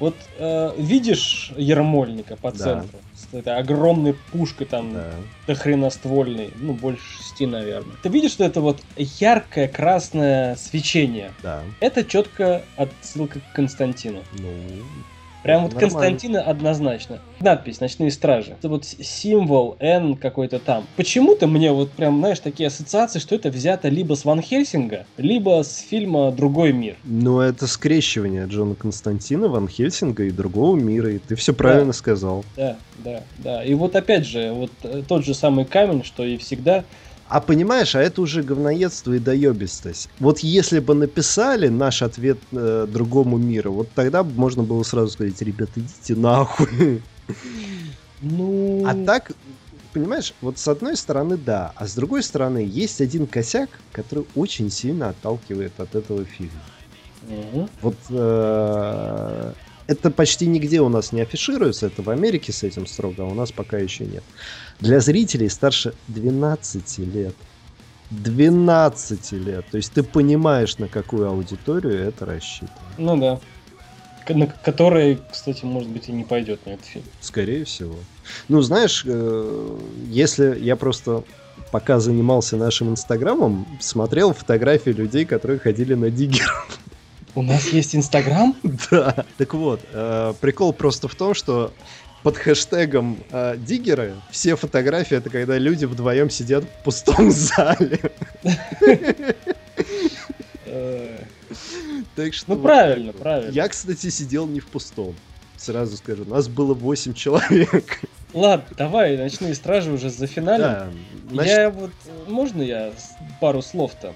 вот 0.00 0.14
э, 0.38 0.74
видишь 0.78 1.52
Ермольника 1.56 2.36
по 2.36 2.52
центру 2.52 2.90
да. 2.92 3.18
с 3.18 3.34
этой 3.34 3.56
огромной 3.56 4.14
пушкой 4.30 4.66
там 4.66 4.94
да. 4.94 5.10
до 5.48 5.54
хреноствольной, 5.56 6.50
ну 6.56 6.72
больше 6.72 7.02
шести, 7.18 7.46
наверное. 7.46 7.96
Ты 8.02 8.08
видишь, 8.08 8.32
что 8.32 8.44
это 8.44 8.60
вот 8.60 8.80
яркое 8.96 9.66
красное 9.66 10.54
свечение? 10.54 11.32
Да. 11.42 11.62
Это 11.80 12.04
четко 12.04 12.62
отсылка 12.76 13.40
к 13.40 13.52
Константину. 13.54 14.22
Ну, 14.38 14.52
Прям 15.42 15.62
вот 15.62 15.74
Нормально. 15.74 15.90
Константина 15.90 16.42
однозначно. 16.42 17.20
Надпись 17.40 17.80
«Ночные 17.80 18.10
стражи». 18.10 18.52
Это 18.58 18.68
вот 18.68 18.84
символ 18.84 19.76
N 19.78 20.16
какой-то 20.16 20.58
там. 20.58 20.86
Почему-то 20.96 21.46
мне 21.46 21.72
вот 21.72 21.90
прям, 21.92 22.18
знаешь, 22.18 22.40
такие 22.40 22.66
ассоциации, 22.66 23.18
что 23.18 23.34
это 23.34 23.50
взято 23.50 23.88
либо 23.88 24.14
с 24.14 24.24
Ван 24.24 24.40
Хельсинга, 24.42 25.06
либо 25.16 25.62
с 25.62 25.78
фильма 25.78 26.32
«Другой 26.32 26.72
мир». 26.72 26.96
Ну, 27.04 27.40
это 27.40 27.66
скрещивание 27.66 28.46
Джона 28.46 28.74
Константина, 28.74 29.48
Ван 29.48 29.68
Хельсинга 29.68 30.24
и 30.24 30.30
другого 30.30 30.76
мира, 30.76 31.12
и 31.12 31.18
ты 31.18 31.36
все 31.36 31.54
правильно 31.54 31.92
да. 31.92 31.92
сказал. 31.92 32.44
Да, 32.56 32.76
да, 32.98 33.22
да. 33.38 33.64
И 33.64 33.74
вот 33.74 33.94
опять 33.94 34.26
же, 34.26 34.52
вот 34.52 34.72
э, 34.82 35.02
тот 35.06 35.24
же 35.24 35.34
самый 35.34 35.64
камень, 35.64 36.02
что 36.02 36.24
и 36.24 36.36
всегда 36.36 36.84
а 37.28 37.40
понимаешь, 37.40 37.94
а 37.94 38.00
это 38.00 38.22
уже 38.22 38.42
говноедство 38.42 39.12
и 39.12 39.18
доебистость. 39.18 40.08
Вот 40.18 40.38
если 40.40 40.80
бы 40.80 40.94
написали 40.94 41.68
наш 41.68 42.02
ответ 42.02 42.38
э, 42.52 42.86
другому 42.88 43.36
миру, 43.36 43.72
вот 43.72 43.90
тогда 43.94 44.22
можно 44.22 44.62
было 44.62 44.82
сразу 44.82 45.12
сказать, 45.12 45.40
ребята, 45.42 45.72
идите 45.76 46.14
нахуй. 46.14 47.02
Ну... 48.22 48.84
А 48.86 48.94
так, 49.04 49.32
понимаешь, 49.92 50.34
вот 50.40 50.58
с 50.58 50.66
одной 50.66 50.96
стороны 50.96 51.36
да, 51.36 51.72
а 51.76 51.86
с 51.86 51.94
другой 51.94 52.22
стороны 52.22 52.58
есть 52.58 53.00
один 53.00 53.26
косяк, 53.26 53.68
который 53.92 54.26
очень 54.34 54.70
сильно 54.70 55.10
отталкивает 55.10 55.72
от 55.78 55.94
этого 55.94 56.24
фильма. 56.24 56.60
Угу. 57.28 57.68
Вот 57.82 57.96
э, 58.10 59.52
это 59.88 60.10
почти 60.10 60.46
нигде 60.46 60.80
у 60.80 60.88
нас 60.88 61.12
не 61.12 61.22
афишируется, 61.22 61.86
это 61.86 62.02
в 62.02 62.10
Америке 62.10 62.52
с 62.52 62.62
этим 62.62 62.86
строго, 62.86 63.24
а 63.24 63.26
у 63.26 63.34
нас 63.34 63.50
пока 63.50 63.78
еще 63.78 64.04
нет. 64.04 64.22
Для 64.80 65.00
зрителей 65.00 65.48
старше 65.48 65.94
12 66.08 66.98
лет. 66.98 67.34
12 68.10 69.32
лет. 69.32 69.64
То 69.70 69.78
есть 69.78 69.92
ты 69.92 70.02
понимаешь, 70.02 70.78
на 70.78 70.88
какую 70.88 71.28
аудиторию 71.28 72.06
это 72.06 72.26
рассчитано. 72.26 72.70
Ну 72.98 73.16
да. 73.16 73.40
На 74.28 74.46
которой, 74.46 75.18
кстати, 75.32 75.64
может 75.64 75.88
быть, 75.88 76.10
и 76.10 76.12
не 76.12 76.24
пойдет 76.24 76.66
на 76.66 76.72
этот 76.72 76.84
фильм. 76.84 77.04
Скорее 77.20 77.64
всего. 77.64 77.96
Ну, 78.48 78.60
знаешь, 78.60 79.04
э, 79.06 79.78
если 80.10 80.58
я 80.60 80.76
просто 80.76 81.24
пока 81.72 81.98
занимался 81.98 82.58
нашим 82.58 82.90
инстаграмом, 82.90 83.66
смотрел 83.80 84.34
фотографии 84.34 84.90
людей, 84.90 85.24
которые 85.24 85.58
ходили 85.58 85.94
на 85.94 86.10
диггеров. 86.10 86.78
У 87.34 87.42
нас 87.42 87.68
есть 87.68 87.94
Инстаграм? 87.94 88.56
Да. 88.90 89.24
Так 89.36 89.54
вот, 89.54 89.80
э, 89.92 90.34
прикол 90.40 90.72
просто 90.72 91.08
в 91.08 91.14
том, 91.14 91.34
что 91.34 91.72
под 92.22 92.36
хэштегом 92.36 93.18
э, 93.30 93.56
диггеры 93.58 94.14
все 94.30 94.56
фотографии 94.56 95.16
это 95.16 95.30
когда 95.30 95.58
люди 95.58 95.84
вдвоем 95.84 96.30
сидят 96.30 96.64
в 96.64 96.84
пустом 96.84 97.30
зале. 97.30 98.00
Так 102.14 102.34
что. 102.34 102.54
Ну 102.54 102.62
правильно, 102.62 103.12
правильно. 103.12 103.52
Я, 103.52 103.68
кстати, 103.68 104.10
сидел 104.10 104.46
не 104.46 104.60
в 104.60 104.66
пустом. 104.66 105.14
Сразу 105.56 105.96
скажу, 105.96 106.24
нас 106.24 106.48
было 106.48 106.74
8 106.74 107.14
человек. 107.14 108.00
Ладно, 108.32 108.66
давай, 108.76 109.16
ночные 109.16 109.54
стражи 109.54 109.90
уже 109.90 110.10
за 110.10 110.26
финалем. 110.26 110.92
Да. 111.30 111.44
Я 111.44 111.70
вот. 111.70 111.90
Можно 112.26 112.62
я 112.62 112.92
пару 113.40 113.62
слов-то? 113.62 114.14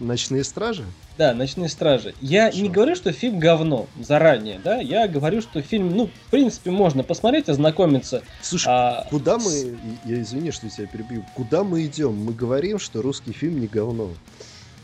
Ночные 0.00 0.44
стражи? 0.44 0.84
Да, 1.18 1.32
«Ночные 1.32 1.70
стражи». 1.70 2.14
Я 2.20 2.42
Хорошо. 2.42 2.62
не 2.62 2.68
говорю, 2.68 2.94
что 2.94 3.10
фильм 3.10 3.38
говно 3.38 3.86
заранее, 3.98 4.60
да, 4.62 4.76
я 4.76 5.08
говорю, 5.08 5.40
что 5.40 5.62
фильм, 5.62 5.96
ну, 5.96 6.08
в 6.08 6.30
принципе, 6.30 6.70
можно 6.70 7.02
посмотреть, 7.02 7.48
ознакомиться. 7.48 8.22
Слушай, 8.42 8.66
а, 8.68 9.06
куда 9.08 9.38
мы, 9.38 9.78
я 10.04 10.20
извини, 10.20 10.50
что 10.50 10.68
тебя 10.68 10.86
перебью, 10.86 11.24
куда 11.34 11.64
мы 11.64 11.86
идем? 11.86 12.16
Мы 12.22 12.34
говорим, 12.34 12.78
что 12.78 13.00
русский 13.00 13.32
фильм 13.32 13.60
не 13.60 13.66
говно. 13.66 14.10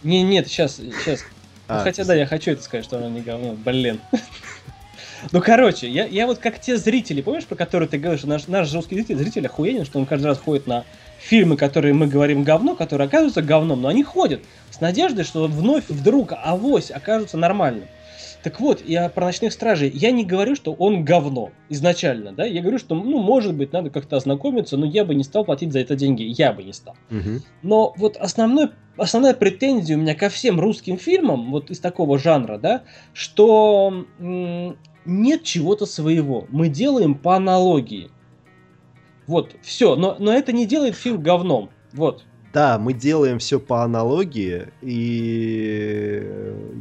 Не, 0.03 0.23
нет, 0.23 0.49
сейчас, 0.49 0.77
сейчас. 0.77 1.21
А, 1.69 1.79
ну, 1.79 1.85
хотя 1.85 2.05
да, 2.05 2.15
я 2.15 2.25
хочу 2.27 2.53
это 2.53 2.63
сказать, 2.63 2.85
что 2.85 2.97
оно 2.97 3.11
не 3.11 3.21
говно, 3.21 3.53
блин. 3.53 4.01
Ну, 5.31 5.41
короче, 5.41 5.89
я, 5.89 6.07
я 6.07 6.27
вот 6.27 6.39
как 6.39 6.61
те 6.61 6.77
зрители, 6.77 7.23
помнишь, 7.23 7.45
про 7.45 7.55
которые 7.55 7.89
ты 7.89 7.97
говоришь, 7.99 8.25
наш, 8.25 8.49
наш 8.49 8.73
русский 8.73 8.97
зритель, 8.97 9.17
зритель 9.17 9.47
охуенен, 9.47 9.85
что 9.85 10.01
он 10.01 10.07
каждый 10.07 10.27
раз 10.27 10.39
ходит 10.39 10.67
на 10.67 10.85
фильмы, 11.23 11.57
которые 11.57 11.95
мы 11.95 12.07
говорим 12.07 12.43
говно, 12.43 12.75
которые 12.75 13.07
оказываются 13.07 13.43
говном, 13.43 13.83
но 13.83 13.89
они 13.89 14.03
ходят 14.03 14.43
с 14.71 14.81
надеждой, 14.81 15.25
что 15.25 15.47
вновь 15.47 15.89
вдруг 15.89 16.33
авось 16.33 16.91
окажутся 16.91 17.37
нормальным. 17.37 17.89
Так 18.43 18.59
вот, 18.59 18.83
я 18.85 19.09
про 19.09 19.27
ночных 19.27 19.53
стражей. 19.53 19.89
Я 19.95 20.11
не 20.11 20.25
говорю, 20.25 20.57
что 20.57 20.73
он 20.73 21.05
говно 21.05 21.51
изначально, 21.69 22.33
да. 22.33 22.45
Я 22.45 22.61
говорю, 22.61 22.79
что, 22.79 22.97
ну, 22.97 23.19
может 23.19 23.55
быть, 23.55 23.73
надо 23.73 23.91
как-то 23.91 24.17
ознакомиться, 24.17 24.77
но 24.77 24.85
я 24.85 25.05
бы 25.05 25.15
не 25.15 25.23
стал 25.23 25.45
платить 25.45 25.73
за 25.73 25.79
это 25.79 25.95
деньги. 25.95 26.25
Я 26.25 26.53
бы 26.53 26.65
не 26.65 26.73
стал. 26.73 26.97
Угу. 27.11 27.41
Но 27.63 27.95
вот 27.97 28.17
основной, 28.17 28.71
основная 28.97 29.35
претензия 29.35 29.97
у 29.97 30.01
меня 30.01 30.17
ко 30.17 30.29
всем 30.29 30.59
русским 30.59 30.99
фильмам, 30.99 31.53
вот 31.53 31.71
из 31.71 31.79
такого 31.79 32.19
жанра, 32.19 32.59
да, 32.59 32.83
что 33.13 34.07
м- 34.19 34.77
нет 35.05 35.45
чего-то 35.45 35.87
своего. 35.87 36.47
Мы 36.49 36.69
делаем 36.69 37.15
по 37.15 37.37
аналогии. 37.37 38.11
Вот, 39.27 39.55
все. 39.63 39.97
Но, 39.97 40.17
но 40.19 40.33
это 40.33 40.53
не 40.53 40.67
делает 40.67 40.95
фильм 40.95 41.23
говном. 41.23 41.71
Вот. 41.93 42.25
Да, 42.53 42.79
мы 42.79 42.93
делаем 42.93 43.39
все 43.39 43.59
по 43.59 43.83
аналогии, 43.83 44.69
и 44.83 46.23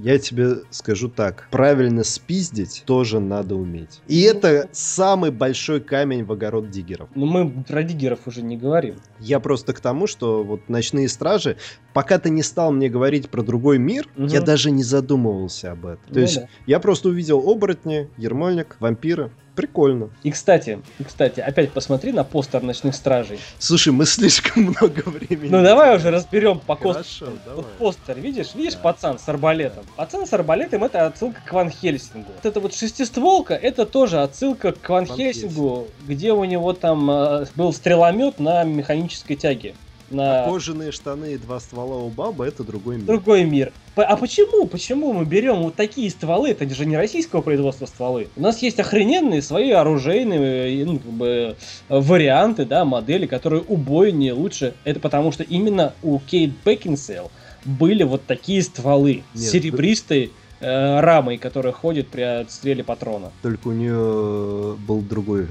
я 0.04 0.20
тебе 0.20 0.58
скажу 0.70 1.08
так, 1.08 1.48
правильно 1.50 2.04
спиздить 2.04 2.84
тоже 2.86 3.20
надо 3.22 3.56
уметь. 3.56 4.02
И 4.08 4.24
ну, 4.24 4.38
это 4.38 4.70
самый 4.74 5.32
большой 5.32 5.80
камень 5.80 6.26
в 6.26 6.32
огород 6.32 6.70
диггеров. 6.70 7.10
Но 7.16 7.26
ну, 7.26 7.32
мы 7.32 7.64
про 7.64 7.84
диггеров 7.84 8.20
уже 8.26 8.42
не 8.42 8.58
говорим. 8.58 8.96
Я 9.20 9.40
просто 9.40 9.74
к 9.74 9.80
тому, 9.80 10.08
что 10.08 10.44
вот 10.44 10.68
«Ночные 10.68 11.08
стражи», 11.08 11.56
пока 11.94 12.20
ты 12.20 12.30
не 12.30 12.44
стал 12.44 12.74
мне 12.74 12.90
говорить 12.90 13.30
про 13.30 13.42
другой 13.42 13.80
мир, 13.80 14.10
угу. 14.18 14.28
я 14.28 14.42
даже 14.42 14.72
не 14.72 14.84
задумывался 14.84 15.72
об 15.72 15.86
этом. 15.86 16.04
То 16.08 16.16
ну, 16.16 16.22
есть 16.22 16.36
да. 16.36 16.48
я 16.66 16.80
просто 16.82 17.08
увидел 17.08 17.40
оборотни, 17.50 18.10
ермольник, 18.18 18.76
вампиры, 18.80 19.32
Прикольно. 19.56 20.10
И 20.24 20.32
кстати, 20.32 20.82
и 20.98 21.04
кстати, 21.04 21.42
опять 21.42 21.72
посмотри 21.72 22.14
на 22.14 22.24
постер 22.24 22.64
ночных 22.64 22.96
стражей. 22.96 23.40
Слушай, 23.60 23.92
мы 23.92 24.06
слишком 24.06 24.64
много 24.80 25.02
времени. 25.10 25.50
Ну 25.50 25.62
давай 25.62 25.96
уже 25.96 26.10
разберем 26.10 26.60
по 26.60 26.76
Хорошо, 26.76 27.28
давай. 27.46 27.58
Вот 27.58 27.68
постер, 27.74 28.20
видишь, 28.20 28.56
видишь, 28.56 28.74
да. 28.74 28.80
пацан 28.80 29.20
с 29.20 29.28
арбалетом. 29.28 29.84
Пацан 29.98 30.26
с 30.26 30.34
арбалетом 30.34 30.84
это 30.84 31.06
отсылка 31.06 31.42
к 31.46 31.52
Ван 31.52 31.70
Хельсингу. 31.70 32.32
Вот 32.34 32.46
это 32.46 32.60
вот 32.60 32.74
шестистволка, 32.74 33.54
это 33.54 33.86
тоже 33.86 34.22
отсылка 34.22 34.72
к 34.72 34.90
Ван, 34.90 35.06
Ван 35.06 35.18
Хельсингу, 35.18 35.88
где 36.08 36.32
у 36.32 36.44
него 36.46 36.74
там 36.74 37.12
э, 37.12 37.46
был 37.56 37.74
стреломет 37.74 38.40
на 38.40 38.64
механической 38.64 39.36
тяге 39.36 39.76
на... 40.12 40.46
Кожаные 40.46 40.92
штаны 40.92 41.34
и 41.34 41.38
два 41.38 41.60
ствола 41.60 41.98
у 41.98 42.10
бабы 42.10 42.46
это 42.46 42.64
другой 42.64 42.98
мир. 42.98 43.06
Другой 43.06 43.44
мир. 43.44 43.72
А 43.96 44.16
почему? 44.16 44.66
Почему 44.68 45.14
мы 45.14 45.26
берем 45.26 45.64
вот 45.64 45.76
такие 45.76 46.10
стволы? 46.10 46.50
Это 46.50 46.68
же 46.74 46.86
не 46.86 46.98
российского 46.98 47.42
производства 47.42 47.86
стволы. 47.86 48.30
У 48.36 48.42
нас 48.42 48.62
есть 48.62 48.80
охрененные 48.80 49.42
свои 49.42 49.72
оружейные 49.72 50.86
ну, 50.86 51.00
как 51.00 51.12
бы, 51.12 51.56
варианты, 51.90 52.66
да, 52.66 52.86
модели, 52.86 53.26
которые 53.26 53.62
убойнее, 53.62 54.34
лучше. 54.34 54.74
Это 54.84 55.00
потому 55.00 55.32
что 55.32 55.44
именно 55.44 55.94
у 56.04 56.20
Кейт 56.20 56.52
Бекинсейл 56.66 57.32
были 57.66 58.04
вот 58.04 58.26
такие 58.26 58.62
стволы 58.64 59.24
Нет, 59.34 59.44
серебристой 59.44 60.32
э, 60.60 61.00
рамой, 61.00 61.38
которая 61.38 61.74
ходит 61.74 62.08
при 62.08 62.22
отстреле 62.22 62.84
патрона. 62.84 63.32
Только 63.42 63.68
у 63.68 63.72
нее 63.74 64.76
был 64.78 65.02
другой 65.02 65.48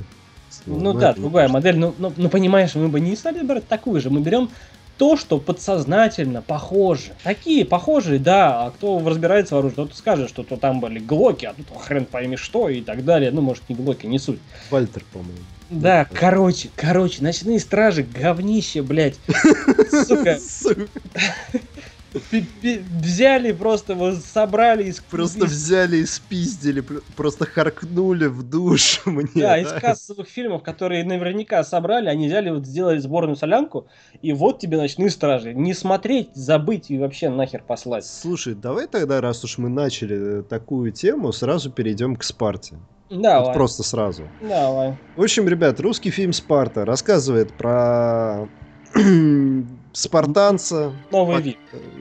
ну, 0.67 0.79
ну 0.79 0.93
да, 0.93 1.13
другая 1.13 1.49
модель. 1.49 1.79
Но, 1.79 1.95
но, 1.99 2.13
но 2.17 2.29
понимаешь, 2.29 2.75
мы 2.75 2.89
бы 2.89 3.01
не 3.01 3.17
стали 3.17 3.43
брать 3.43 3.67
такую 3.69 4.01
же. 4.01 4.11
Мы 4.11 4.21
берем 4.21 4.51
то, 5.01 5.17
что 5.17 5.39
подсознательно 5.39 6.43
похоже. 6.43 7.13
Такие 7.25 7.65
похожие, 7.65 8.19
да, 8.19 8.67
а 8.67 8.71
кто 8.71 9.03
разбирается 9.03 9.55
в 9.55 9.59
оружии, 9.59 9.77
тот 9.77 9.97
скажет, 9.97 10.29
что 10.29 10.43
то 10.43 10.59
там 10.59 10.81
были 10.81 10.99
глоки, 10.99 11.47
а 11.47 11.55
тут 11.55 11.67
хрен 11.81 12.05
пойми 12.05 12.37
что 12.37 12.69
и 12.69 12.83
так 12.83 13.03
далее. 13.05 13.31
Ну, 13.31 13.41
может, 13.41 13.67
не 13.71 13.75
глоки, 13.75 14.07
не 14.07 14.19
суть. 14.19 14.41
Вальтер, 14.71 15.03
по-моему. 15.11 15.39
Да, 15.71 16.05
короче, 16.05 16.69
короче, 16.77 17.23
ночные 17.23 17.61
стражи, 17.61 18.03
говнище, 18.03 18.83
блядь. 18.83 19.17
Сука. 20.07 20.39
Взяли 22.13 23.53
просто, 23.53 23.95
вот 23.95 24.17
собрали 24.17 24.85
из... 24.85 25.01
Просто 25.01 25.45
взяли 25.45 25.99
и 25.99 26.07
спиздили, 26.07 26.83
просто 27.17 27.47
харкнули 27.47 28.27
в 28.27 28.43
душ 28.43 29.03
мне. 29.07 29.29
Да, 29.35 29.59
из 29.59 29.69
кассовых 29.73 30.29
фильмов, 30.29 30.63
которые 30.63 31.05
наверняка 31.05 31.63
собрали, 31.63 32.09
они 32.09 32.27
взяли, 32.27 32.51
вот 32.51 32.67
сделали 32.67 32.99
сборную 32.99 33.37
солянку, 33.37 33.87
и 34.23 34.33
вот 34.33 34.59
тебе 34.59 34.77
ночные 34.77 35.11
стражи. 35.11 35.55
Не 35.55 35.75
смотреть, 35.75 36.31
забыть 36.35 36.91
и 36.91 36.99
вообще 36.99 37.29
нахер 37.29 37.63
послать. 37.63 38.05
Слушай, 38.05 38.55
давай 38.55 38.89
тогда, 38.89 39.21
раз 39.21 39.45
уж 39.45 39.59
мы 39.59 39.69
начали 39.69 40.43
такую 40.43 40.93
тему, 40.93 41.33
сразу 41.33 41.71
перейдем 41.71 42.17
к 42.17 42.25
Спарте. 42.25 42.77
Давай. 43.11 43.47
Вот 43.47 43.55
просто 43.55 43.83
сразу. 43.83 44.29
Давай. 44.41 44.97
В 45.17 45.23
общем, 45.23 45.49
ребят, 45.49 45.81
русский 45.81 46.11
фильм 46.11 46.33
«Спарта» 46.33 46.85
рассказывает 46.85 47.53
про 47.53 48.49
спартанца. 49.93 50.93
Новый 51.11 51.37
по- 51.37 51.41
вид. 51.41 51.59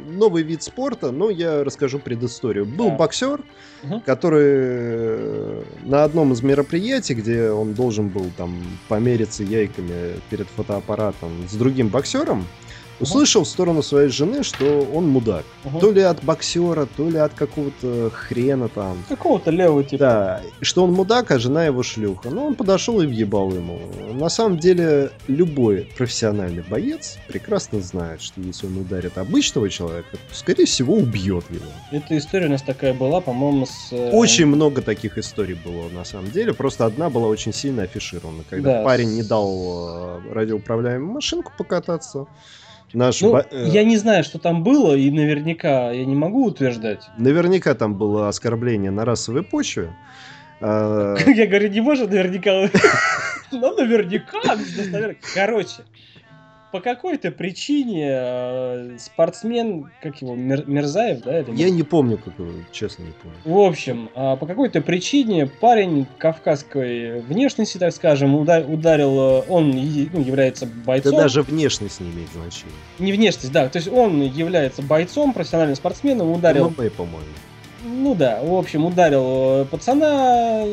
Новый 0.07 0.43
вид 0.43 0.63
спорта, 0.63 1.11
но 1.11 1.29
я 1.29 1.63
расскажу 1.63 1.99
предысторию. 1.99 2.65
Был 2.65 2.89
да. 2.89 2.95
боксер, 2.95 3.41
угу. 3.83 4.01
который 4.05 5.63
на 5.83 6.03
одном 6.03 6.33
из 6.33 6.41
мероприятий, 6.41 7.13
где 7.13 7.49
он 7.49 7.73
должен 7.73 8.09
был 8.09 8.25
там 8.37 8.55
помериться 8.87 9.43
яйками 9.43 10.19
перед 10.29 10.47
фотоаппаратом 10.47 11.31
с 11.49 11.53
другим 11.53 11.89
боксером, 11.89 12.45
услышал 12.99 13.43
в 13.43 13.47
сторону 13.47 13.81
своей 13.83 14.09
жены, 14.09 14.43
что 14.43 14.87
он 14.93 15.07
мудак. 15.07 15.45
Угу. 15.65 15.79
То 15.79 15.91
ли 15.91 16.01
от 16.01 16.23
боксера, 16.23 16.87
то 16.97 17.09
ли 17.09 17.17
от 17.17 17.33
какого-то 17.33 18.11
хрена 18.13 18.69
там. 18.69 19.03
Какого-то 19.07 19.51
левого 19.51 19.83
типа. 19.83 19.99
Да, 19.99 20.41
что 20.61 20.83
он 20.83 20.93
мудак, 20.93 21.31
а 21.31 21.39
жена 21.39 21.65
его 21.65 21.83
шлюха. 21.83 22.29
Ну, 22.29 22.45
он 22.47 22.55
подошел 22.55 23.01
и 23.01 23.07
въебал 23.07 23.51
ему. 23.51 23.79
На 24.13 24.29
самом 24.29 24.59
деле, 24.59 25.11
любой 25.27 25.89
профессиональный 25.97 26.63
боец 26.63 27.17
прекрасно 27.27 27.81
знает, 27.81 28.21
что 28.21 28.41
если 28.41 28.67
он 28.67 28.77
ударит 28.77 29.17
обычного 29.17 29.69
человека, 29.69 30.09
то, 30.11 30.35
скорее 30.35 30.65
всего, 30.65 30.95
убьет 30.95 31.45
его. 31.49 31.65
Эта 31.91 32.17
история 32.17 32.47
у 32.47 32.49
нас 32.49 32.61
такая 32.61 32.93
была, 32.93 33.21
по-моему, 33.21 33.65
с... 33.65 33.91
Э, 33.91 34.11
очень 34.11 34.45
много 34.45 34.81
таких 34.81 35.17
историй 35.17 35.55
было, 35.55 35.89
на 35.89 36.05
самом 36.05 36.31
деле. 36.31 36.53
Просто 36.53 36.85
одна 36.85 37.09
была 37.09 37.27
очень 37.27 37.53
сильно 37.53 37.83
афиширована. 37.83 38.43
Когда 38.49 38.79
да, 38.79 38.83
парень 38.83 39.15
не 39.15 39.23
дал 39.23 40.21
э, 40.27 40.33
радиоуправляемую 40.33 41.13
машинку 41.13 41.51
покататься, 41.57 42.27
Наш 42.93 43.21
ну. 43.21 43.37
Э, 43.37 43.43
я 43.51 43.83
не 43.83 43.97
знаю, 43.97 44.23
что 44.23 44.39
там 44.39 44.63
было, 44.63 44.95
и 44.95 45.09
наверняка 45.11 45.91
я 45.91 46.05
не 46.05 46.15
могу 46.15 46.45
утверждать. 46.45 47.07
Наверняка 47.17 47.75
там 47.75 47.95
было 47.95 48.27
оскорбление 48.27 48.91
на 48.91 49.05
расовой 49.05 49.43
почве. 49.43 49.91
А, 50.61 51.15
я 51.27 51.47
говорю, 51.47 51.69
не 51.69 51.81
может 51.81 52.09
наверняка. 52.09 52.69
Ну, 53.51 53.75
наверняка. 53.75 54.43
Короче, 55.33 55.81
по 56.71 56.81
какой-то 56.81 57.31
причине 57.31 58.09
э, 58.11 58.97
спортсмен, 58.99 59.89
как 60.01 60.21
его, 60.21 60.35
Мер, 60.35 60.67
Мерзаев, 60.67 61.21
да? 61.23 61.39
Или 61.39 61.55
Я 61.55 61.69
не 61.69 61.83
помню, 61.83 62.17
как 62.17 62.37
его, 62.37 62.51
честно 62.71 63.03
не 63.03 63.11
помню. 63.11 63.37
В 63.43 63.67
общем, 63.67 64.09
э, 64.15 64.37
по 64.37 64.45
какой-то 64.45 64.81
причине 64.81 65.47
парень 65.47 66.05
кавказской 66.17 67.21
внешности, 67.21 67.77
так 67.77 67.93
скажем, 67.93 68.35
удар, 68.35 68.63
ударил, 68.67 69.19
э, 69.19 69.43
он 69.49 69.71
ну, 69.71 70.21
является 70.21 70.65
бойцом. 70.65 71.13
Да 71.13 71.23
даже 71.23 71.41
внешность 71.41 71.99
не 71.99 72.11
имеет 72.11 72.29
значения. 72.31 72.71
Не 72.99 73.11
внешность, 73.11 73.51
да, 73.51 73.67
то 73.67 73.77
есть 73.77 73.87
он 73.87 74.21
является 74.21 74.81
бойцом, 74.81 75.33
профессиональным 75.33 75.75
спортсменом, 75.75 76.31
ударил... 76.31 76.69
ММА, 76.69 76.89
по-моему. 76.91 77.25
Ну 77.83 78.13
да, 78.13 78.41
в 78.43 78.53
общем, 78.53 78.85
ударил 78.85 79.61
э, 79.61 79.65
пацана, 79.65 80.65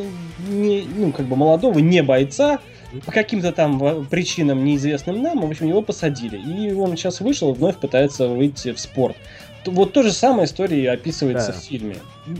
не, 0.49 0.87
ну, 0.97 1.13
как 1.13 1.27
бы 1.27 1.37
молодого, 1.37 1.79
не 1.79 2.03
бойца, 2.03 2.61
по 3.05 3.13
каким-то 3.13 3.53
там 3.53 4.07
причинам, 4.07 4.65
неизвестным 4.65 5.23
нам, 5.23 5.41
в 5.41 5.47
общем, 5.47 5.67
его 5.67 5.83
посадили. 5.83 6.37
И 6.39 6.73
он 6.73 6.97
сейчас 6.97 7.21
вышел, 7.21 7.53
вновь 7.53 7.77
пытается 7.79 8.29
выйти 8.29 8.73
в 8.73 8.81
спорт. 8.81 9.17
Вот 9.65 9.93
то 9.93 10.03
же 10.03 10.13
самая 10.13 10.47
история 10.47 10.93
описывается 10.93 11.53
да. 11.53 11.59
в 11.59 11.63
фильме. 11.63 11.97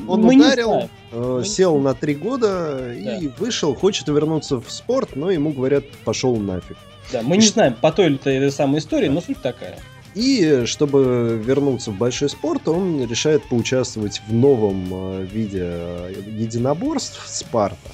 Он 0.07 0.23
Мы 0.23 0.37
ударил, 0.37 0.89
э, 1.11 1.43
сел 1.45 1.79
на 1.79 1.95
три 1.95 2.15
года 2.15 2.79
да. 2.79 3.17
и 3.19 3.29
вышел, 3.39 3.75
хочет 3.75 4.07
вернуться 4.09 4.61
в 4.61 4.71
спорт, 4.71 5.17
но 5.17 5.31
ему 5.31 5.51
говорят, 5.51 5.85
пошел 6.05 6.37
нафиг. 6.37 6.77
Да, 7.13 7.23
мы 7.23 7.37
не 7.37 7.47
знаем 7.47 7.75
по 7.75 7.91
той 7.91 8.07
или 8.07 8.17
той 8.17 8.51
самой 8.53 8.79
истории, 8.79 9.09
да. 9.09 9.15
но 9.15 9.21
суть 9.21 9.43
такая. 9.43 9.77
И 10.15 10.63
чтобы 10.65 11.43
вернуться 11.45 11.91
в 11.91 11.99
большой 11.99 12.31
спорт, 12.31 12.67
он 12.69 13.07
решает 13.07 13.43
поучаствовать 13.45 14.23
в 14.27 14.33
новом 14.33 14.89
э, 14.91 15.27
виде 15.31 15.63
э, 15.63 16.13
единоборств 16.27 17.23
Спарта. 17.27 17.91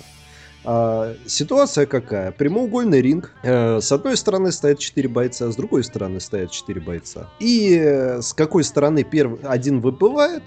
А, 0.64 1.14
ситуация 1.26 1.86
какая? 1.86 2.32
Прямоугольный 2.32 3.00
ринг. 3.00 3.32
Э, 3.42 3.80
с 3.80 3.90
одной 3.92 4.16
стороны 4.16 4.52
стоят 4.52 4.78
4 4.78 5.08
бойца, 5.08 5.50
с 5.50 5.56
другой 5.56 5.84
стороны 5.84 6.20
стоят 6.20 6.50
4 6.50 6.80
бойца. 6.80 7.28
И 7.40 7.76
э, 7.76 8.22
с 8.22 8.32
какой 8.32 8.64
стороны 8.64 9.02
первый, 9.02 9.40
один 9.42 9.80
выплывает, 9.80 10.42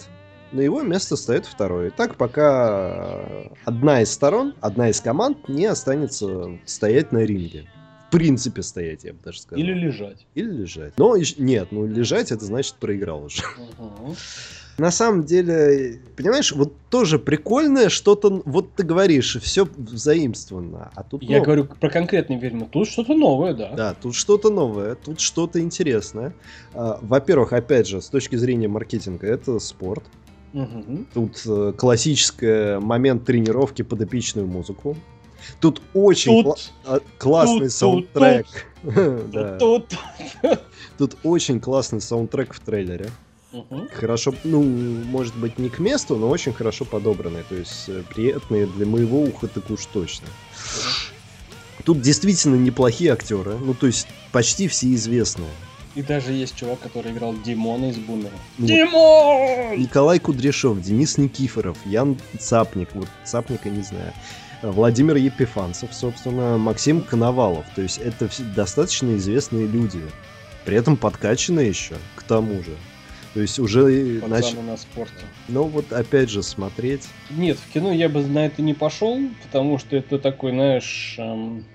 на 0.52 0.62
его 0.62 0.82
место 0.82 1.18
стоит 1.18 1.46
второй. 1.46 1.92
так 1.92 2.16
пока 2.16 3.26
одна 3.66 4.02
из 4.02 4.12
сторон, 4.12 4.54
одна 4.62 4.90
из 4.90 5.02
команд 5.02 5.50
не 5.50 5.66
останется 5.66 6.60
стоять 6.66 7.12
на 7.12 7.20
ринге. 7.20 7.68
В 8.08 8.12
принципе 8.12 8.64
стоять, 8.64 9.04
я 9.04 9.14
бы 9.14 9.20
даже 9.24 9.42
сказал. 9.42 9.62
Или 9.62 9.74
лежать. 9.74 10.26
Или 10.36 10.52
лежать. 10.52 10.94
Но 10.98 11.18
нет, 11.38 11.70
ну 11.72 11.86
лежать 11.86 12.32
это 12.32 12.46
значит 12.46 12.76
проиграл 12.76 13.26
уже. 13.26 13.44
Угу. 13.78 14.16
На 14.78 14.92
самом 14.92 15.24
деле, 15.24 16.02
понимаешь, 16.18 16.52
вот 16.52 16.74
тоже 16.90 17.18
прикольное 17.18 17.88
что-то, 17.88 18.42
вот 18.46 18.74
ты 18.74 18.84
говоришь, 18.84 19.38
все 19.42 19.66
взаимствовано, 19.78 20.92
а 20.96 21.04
тут 21.04 21.24
Я 21.24 21.38
новое. 21.38 21.46
говорю 21.46 21.66
про 21.80 21.90
конкретный 21.90 22.40
фильм, 22.40 22.66
тут 22.66 22.90
что-то 22.90 23.14
новое, 23.16 23.54
да. 23.54 23.70
Да, 23.72 23.94
тут 23.94 24.16
что-то 24.16 24.50
новое, 24.50 24.96
тут 24.96 25.22
что-то 25.22 25.62
интересное. 25.62 26.34
А, 26.74 27.00
во-первых, 27.02 27.54
опять 27.54 27.88
же, 27.88 28.02
с 28.02 28.10
точки 28.10 28.36
зрения 28.36 28.68
маркетинга, 28.68 29.28
это 29.28 29.60
спорт. 29.60 30.04
Угу. 30.54 31.06
Тут 31.14 31.42
э, 31.46 31.74
классический 31.78 32.80
момент 32.80 33.26
тренировки 33.26 33.82
под 33.82 34.02
эпичную 34.02 34.48
музыку. 34.48 34.98
Тут 35.60 35.82
очень 35.94 36.44
тут, 36.44 36.58
кла- 36.58 36.60
а, 36.86 37.00
классный 37.18 37.60
тут, 37.68 37.72
саундтрек. 37.72 38.46
Тут, 38.84 39.60
тут. 39.60 39.86
тут 40.98 41.18
очень 41.24 41.60
классный 41.60 42.02
саундтрек 42.02 42.54
в 42.54 42.60
трейлере. 42.60 43.10
Угу. 43.56 43.88
Хорошо, 43.94 44.34
ну, 44.44 44.62
может 44.62 45.36
быть, 45.36 45.58
не 45.58 45.70
к 45.70 45.80
месту, 45.80 46.18
но 46.18 46.30
очень 46.30 46.54
хорошо 46.54 46.84
подобранные. 46.84 47.44
То 47.44 47.56
есть 47.56 47.86
э, 47.88 48.04
приятные 48.14 48.68
для 48.68 48.86
моего 48.86 49.22
уха 49.22 49.48
так 49.48 49.70
уж 49.70 49.86
точно. 49.86 50.28
Тут 51.86 52.02
действительно 52.02 52.56
неплохие 52.56 53.14
актеры. 53.14 53.58
Ну, 53.58 53.74
то 53.74 53.88
есть 53.88 54.08
почти 54.32 54.68
все 54.68 54.94
известные. 54.94 55.50
И 55.96 56.02
даже 56.02 56.34
есть 56.34 56.58
чувак, 56.58 56.80
который 56.82 57.14
играл 57.14 57.34
Димона 57.46 57.90
из 57.90 57.98
Бумера. 57.98 58.34
Ну, 58.58 58.68
Димон! 58.68 59.80
Николай 59.80 60.20
Кудряшов, 60.20 60.82
Денис 60.82 61.18
Никифоров, 61.18 61.78
Ян 61.86 62.18
Цапник, 62.38 62.90
вот 62.94 63.08
Цапника 63.24 63.70
не 63.70 63.82
знаю. 63.82 64.12
Владимир 64.62 65.16
Епифанцев, 65.16 65.94
собственно, 65.94 66.58
Максим 66.58 67.02
Коновалов. 67.02 67.66
То 67.76 67.82
есть 67.82 68.00
это 68.00 68.30
достаточно 68.56 69.16
известные 69.16 69.68
люди. 69.68 70.02
При 70.66 70.76
этом 70.76 70.98
подкачанные 70.98 71.70
еще, 71.70 71.96
к 72.16 72.24
тому 72.24 72.62
же. 72.64 72.76
То 73.36 73.42
есть 73.42 73.60
уже... 73.60 74.22
Нач... 74.28 74.54
на 74.54 74.78
спорте. 74.78 75.14
Ну 75.50 75.64
вот 75.64 75.92
опять 75.92 76.30
же 76.30 76.42
смотреть. 76.42 77.04
Нет, 77.30 77.58
в 77.60 77.74
кино 77.74 77.92
я 77.92 78.08
бы 78.08 78.26
на 78.26 78.46
это 78.46 78.62
не 78.62 78.74
пошел, 78.74 79.20
потому 79.44 79.78
что 79.78 79.98
это 79.98 80.20
такой, 80.20 80.54
знаешь... 80.54 81.16
Эм... 81.20 81.66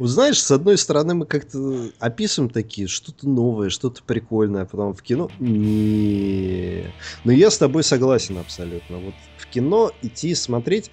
Вот 0.00 0.08
знаешь, 0.08 0.42
с 0.42 0.50
одной 0.50 0.76
стороны 0.76 1.14
мы 1.14 1.26
как-то 1.26 1.92
описываем 2.00 2.50
такие, 2.50 2.88
что-то 2.88 3.28
новое, 3.28 3.70
что-то 3.70 4.02
прикольное, 4.02 4.62
а 4.62 4.66
потом 4.66 4.92
в 4.92 5.00
кино... 5.00 5.30
Не. 5.38 6.92
Но 7.22 7.30
я 7.30 7.52
с 7.52 7.58
тобой 7.58 7.84
согласен 7.84 8.38
абсолютно. 8.38 8.98
Вот 8.98 9.14
в 9.38 9.46
кино 9.46 9.92
идти 10.02 10.34
смотреть... 10.34 10.90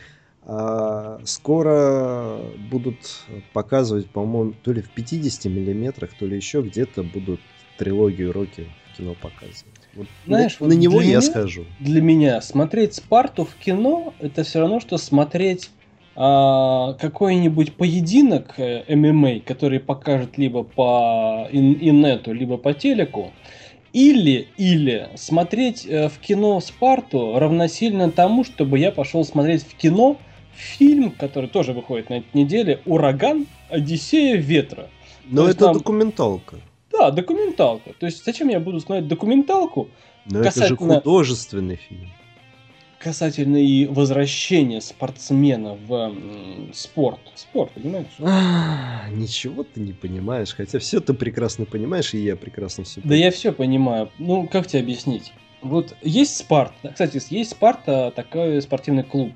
А, 0.50 1.20
скоро 1.26 2.40
будут 2.70 3.26
показывать, 3.52 4.10
по-моему, 4.12 4.54
то 4.64 4.72
ли 4.72 4.82
в 4.82 4.90
50 4.92 5.46
миллиметрах, 5.46 6.12
то 6.18 6.26
ли 6.26 6.38
еще 6.38 6.62
где-то 6.62 7.04
будут 7.04 7.42
трилогию 7.78 8.32
Рокки 8.32 8.68
в 8.94 8.98
кино 8.98 9.14
показывать. 9.14 9.66
Вот 9.98 10.08
Знаешь, 10.28 10.60
на, 10.60 10.68
вот 10.68 10.74
на 10.74 10.78
него 10.78 11.02
я 11.02 11.08
меня, 11.08 11.22
схожу. 11.22 11.66
Для 11.80 12.02
меня 12.02 12.40
смотреть 12.42 12.94
Спарту 12.94 13.46
в 13.46 13.56
кино 13.56 14.14
это 14.20 14.44
все 14.44 14.60
равно, 14.60 14.80
что 14.80 14.98
смотреть 14.98 15.72
а, 16.16 16.94
какой-нибудь 16.94 17.74
поединок 17.74 18.54
э, 18.58 18.84
ММА, 18.96 19.40
который 19.42 19.80
покажет 19.80 20.38
либо 20.38 20.64
по 20.64 21.48
инету, 21.52 22.32
либо 22.34 22.58
по 22.58 22.74
телеку, 22.74 23.32
или, 23.94 24.48
или 24.58 25.10
смотреть 25.16 25.86
э, 25.86 26.10
в 26.10 26.20
кино 26.20 26.60
Спарту 26.60 27.40
равносильно 27.40 28.12
тому, 28.12 28.44
чтобы 28.44 28.80
я 28.80 28.92
пошел 28.92 29.26
смотреть 29.26 29.64
в 29.64 29.76
кино 29.76 30.18
фильм, 30.54 31.12
который 31.12 31.50
тоже 31.50 31.74
выходит 31.74 32.10
на 32.10 32.16
этой 32.16 32.30
неделе, 32.34 32.80
«Ураган. 32.86 33.48
Одиссея 33.70 34.38
ветра». 34.38 34.88
Но 35.26 35.48
это 35.48 35.66
там... 35.66 35.74
документалка. 35.74 36.58
Да, 37.00 37.12
документалка. 37.12 37.94
То 37.94 38.06
есть 38.06 38.24
зачем 38.26 38.50
я 38.50 38.60
буду 38.60 38.80
смотреть 38.80 39.08
документалку 39.08 39.90
Но 40.26 40.40
это 40.40 40.52
же 40.52 40.76
Касательно- 40.76 40.96
художественный 41.02 41.76
фильм. 41.76 42.10
касательно 43.00 43.58
и 43.58 43.86
возвращения 43.86 44.82
спортсмена 44.82 45.76
в 45.88 46.14
спорт? 46.74 47.20
Спорт, 47.36 47.72
понимаешь? 47.72 48.08
А, 48.20 49.10
Ничего 49.12 49.64
ты 49.64 49.80
не 49.80 49.94
понимаешь, 49.94 50.54
хотя 50.56 50.80
все 50.80 51.00
ты 51.00 51.14
прекрасно 51.14 51.66
понимаешь, 51.66 52.14
и 52.14 52.18
я 52.20 52.36
прекрасно 52.36 52.84
все 52.84 53.02
Да 53.04 53.16
я 53.16 53.32
все 53.32 53.52
понимаю. 53.52 54.10
Ну, 54.18 54.48
как 54.48 54.68
тебе 54.68 54.82
объяснить? 54.82 55.32
Вот 55.62 55.96
есть 56.02 56.38
Спарта. 56.38 56.90
Кстати, 56.90 57.22
есть 57.30 57.52
Спарта, 57.52 58.12
такой 58.16 58.62
спортивный 58.62 59.04
клуб. 59.04 59.34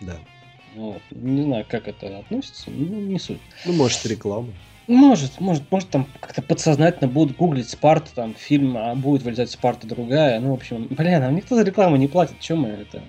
Да. 0.00 0.16
Вот. 0.74 1.00
Не 1.10 1.42
знаю, 1.42 1.64
как 1.68 1.88
это 1.88 2.18
относится, 2.18 2.70
ну, 2.70 3.00
не 3.00 3.18
суть. 3.18 3.38
Ну, 3.64 3.72
может, 3.72 4.04
реклама. 4.06 4.48
Может, 4.88 5.40
может, 5.40 5.64
может 5.70 5.90
там 5.90 6.06
как-то 6.20 6.42
подсознательно 6.42 7.08
будут 7.10 7.36
гуглить 7.36 7.68
Спарта, 7.68 8.08
там 8.14 8.34
фильм, 8.34 8.76
а 8.76 8.94
будет 8.94 9.22
вылезать 9.22 9.50
Спарта 9.50 9.86
другая. 9.86 10.38
Ну, 10.38 10.50
в 10.50 10.54
общем, 10.54 10.86
блин, 10.88 11.22
а 11.22 11.30
никто 11.32 11.56
за 11.56 11.62
рекламу 11.62 11.96
не 11.96 12.06
платит, 12.06 12.38
чем 12.38 12.60
мы 12.60 12.68
это 12.68 13.02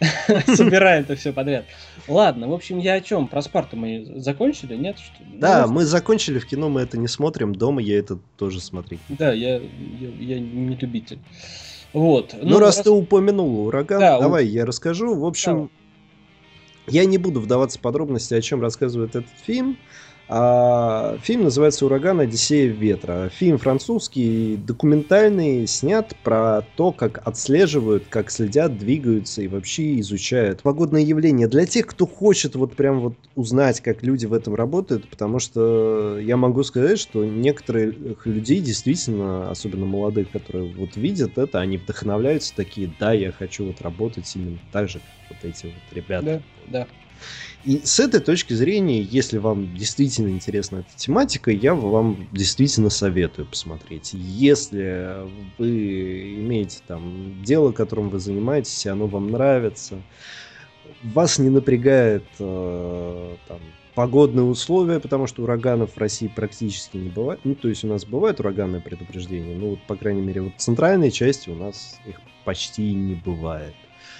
собираем 0.56 1.02
это 1.02 1.16
все 1.16 1.32
подряд. 1.32 1.66
Ладно, 2.08 2.48
в 2.48 2.54
общем, 2.54 2.78
я 2.78 2.94
о 2.94 3.00
чем? 3.02 3.28
Про 3.28 3.42
Спарту 3.42 3.76
мы 3.76 4.06
закончили, 4.16 4.76
нет? 4.76 4.98
Что? 4.98 5.22
Да, 5.34 5.66
Ну, 5.66 5.74
мы 5.74 5.84
закончили 5.84 6.38
в 6.38 6.46
кино, 6.46 6.70
мы 6.70 6.80
это 6.80 6.96
не 6.96 7.06
смотрим, 7.08 7.54
дома 7.54 7.82
я 7.82 7.98
это 7.98 8.18
тоже 8.38 8.60
смотреть. 8.60 9.00
Да, 9.10 9.32
я, 9.32 9.56
я, 9.56 10.08
я 10.18 10.40
не 10.40 10.74
любитель. 10.76 11.18
Вот. 11.92 12.34
Ну, 12.40 12.58
раз 12.58 12.78
ты 12.78 12.90
упомянул 12.90 13.66
ураган, 13.66 14.00
Да, 14.00 14.16
у- 14.18 14.22
давай 14.22 14.46
я 14.46 14.64
расскажу. 14.64 15.14
В 15.14 15.26
общем, 15.26 15.70
я 16.86 17.04
не 17.04 17.18
буду 17.18 17.40
вдаваться 17.40 17.78
в 17.78 17.82
подробности, 17.82 18.32
о 18.32 18.40
чем 18.40 18.62
рассказывает 18.62 19.16
этот 19.16 19.30
фильм. 19.44 19.76
А, 20.32 21.18
фильм 21.24 21.42
называется 21.42 21.84
«Ураган. 21.86 22.20
Одиссея 22.20 22.70
ветра». 22.70 23.28
Фильм 23.34 23.58
французский, 23.58 24.56
документальный, 24.56 25.66
снят 25.66 26.14
про 26.22 26.62
то, 26.62 26.92
как 26.92 27.26
отслеживают, 27.26 28.06
как 28.06 28.30
следят, 28.30 28.78
двигаются 28.78 29.42
и 29.42 29.48
вообще 29.48 29.98
изучают 29.98 30.62
погодные 30.62 31.04
явления. 31.04 31.48
Для 31.48 31.66
тех, 31.66 31.84
кто 31.86 32.06
хочет 32.06 32.54
вот 32.54 32.76
прям 32.76 33.00
вот 33.00 33.14
узнать, 33.34 33.80
как 33.80 34.04
люди 34.04 34.26
в 34.26 34.32
этом 34.32 34.54
работают, 34.54 35.08
потому 35.08 35.40
что 35.40 36.20
я 36.20 36.36
могу 36.36 36.62
сказать, 36.62 37.00
что 37.00 37.24
некоторых 37.24 38.24
людей 38.24 38.60
действительно, 38.60 39.50
особенно 39.50 39.84
молодых, 39.84 40.30
которые 40.30 40.64
вот 40.64 40.94
видят 40.94 41.38
это, 41.38 41.58
они 41.58 41.76
вдохновляются 41.76 42.54
такие, 42.54 42.88
да, 43.00 43.12
я 43.12 43.32
хочу 43.32 43.64
вот 43.64 43.80
работать 43.80 44.30
именно 44.36 44.58
так 44.70 44.88
же, 44.88 45.00
как 45.00 45.38
вот 45.38 45.44
эти 45.44 45.66
вот 45.66 45.74
ребята. 45.90 46.44
Да, 46.68 46.86
да. 46.86 46.86
И 47.64 47.82
с 47.84 48.00
этой 48.00 48.20
точки 48.20 48.54
зрения, 48.54 49.02
если 49.02 49.38
вам 49.38 49.76
действительно 49.76 50.28
интересна 50.28 50.78
эта 50.78 50.96
тематика, 50.96 51.50
я 51.50 51.74
вам 51.74 52.28
действительно 52.32 52.88
советую 52.88 53.46
посмотреть. 53.46 54.10
Если 54.14 55.26
вы 55.58 56.36
имеете 56.36 56.78
там 56.86 57.42
дело, 57.42 57.72
которым 57.72 58.08
вы 58.08 58.18
занимаетесь, 58.18 58.86
и 58.86 58.88
оно 58.88 59.06
вам 59.06 59.30
нравится, 59.30 60.02
вас 61.02 61.38
не 61.38 61.50
напрягает 61.50 62.24
э, 62.38 63.36
там, 63.46 63.60
погодные 63.94 64.44
условия, 64.44 65.00
потому 65.00 65.26
что 65.26 65.42
ураганов 65.42 65.94
в 65.94 65.98
России 65.98 66.28
практически 66.28 66.96
не 66.96 67.10
бывает. 67.10 67.40
Ну, 67.44 67.54
то 67.54 67.68
есть 67.68 67.84
у 67.84 67.88
нас 67.88 68.06
бывают 68.06 68.40
ураганные 68.40 68.80
предупреждения, 68.80 69.54
но 69.54 69.70
вот, 69.70 69.82
по 69.86 69.96
крайней 69.96 70.22
мере, 70.22 70.42
вот 70.42 70.54
в 70.56 70.60
центральной 70.60 71.10
части 71.10 71.50
у 71.50 71.54
нас 71.54 71.98
их 72.06 72.20
почти 72.44 72.94
не 72.94 73.14
бывает. 73.14 73.74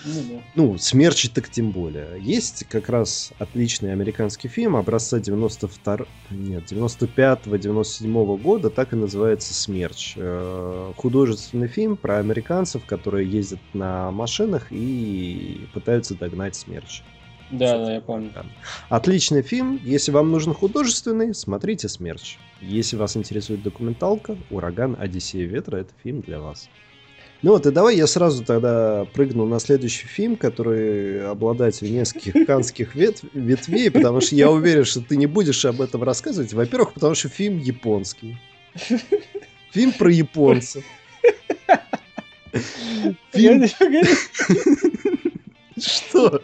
Ну, 0.05 0.23
да. 0.29 0.43
Ну, 0.55 0.79
смерчи 0.79 1.29
так 1.29 1.49
тем 1.51 1.73
более. 1.73 2.19
Есть 2.21 2.65
как 2.69 2.89
раз 2.89 3.33
отличный 3.39 3.93
американский 3.93 4.49
фильм 4.49 4.77
образца 4.77 5.21
92... 5.21 6.07
Нет, 6.31 6.71
95-97 6.71 8.39
года, 8.39 8.71
так 8.71 8.93
и 8.93 8.97
называется 8.97 9.55
«Смерч». 9.55 10.15
Э, 10.17 10.93
Художественный 10.97 11.69
фильм 11.69 11.97
про 11.97 12.19
американцев, 12.19 12.85
которые 12.87 13.29
ездят 13.31 13.61
на 13.73 14.11
машинах 14.11 14.69
и 14.71 15.67
пытаются 15.75 16.15
догнать 16.15 16.55
смерч. 16.55 17.03
Да, 17.51 17.79
да, 17.79 17.95
я 17.95 18.01
помню. 18.01 18.31
Отличный 18.89 19.43
фильм. 19.43 19.81
Если 19.83 20.13
вам 20.13 20.31
нужен 20.31 20.55
художественный, 20.55 21.35
смотрите 21.35 21.89
«Смерч». 21.89 22.39
Если 22.61 22.97
вас 22.97 23.17
интересует 23.17 23.63
документалка, 23.63 24.37
«Ураган. 24.51 24.97
Одиссея 24.99 25.47
ветра»— 25.47 25.77
это 25.79 25.93
фильм 26.03 26.21
для 26.21 26.41
вас. 26.41 26.69
Ну 27.42 27.53
вот, 27.53 27.64
и 27.66 27.70
давай 27.70 27.96
я 27.96 28.07
сразу 28.07 28.44
тогда 28.44 29.07
прыгну 29.14 29.46
на 29.46 29.61
следующий 29.61 30.07
фильм, 30.07 30.37
который 30.37 31.26
обладатель 31.26 31.90
нескольких 31.90 32.35
канских 32.46 32.94
вет- 32.94 33.24
ветвей, 33.33 33.90
потому 33.90 34.20
что 34.20 34.35
я 34.37 34.50
уверен, 34.50 34.85
что 34.85 35.00
ты 35.00 35.16
не 35.16 35.26
будешь 35.26 35.64
об 35.64 35.81
этом 35.81 36.03
рассказывать. 36.03 36.53
Во-первых, 36.53 36.92
потому 36.92 37.14
что 37.14 37.29
фильм 37.29 37.59
японский. 37.59 38.37
Фильм 39.72 39.92
про 39.92 40.11
японцев. 40.12 40.85
Я, 43.33 43.66
Фильм... 43.68 43.68
Что? 45.79 46.42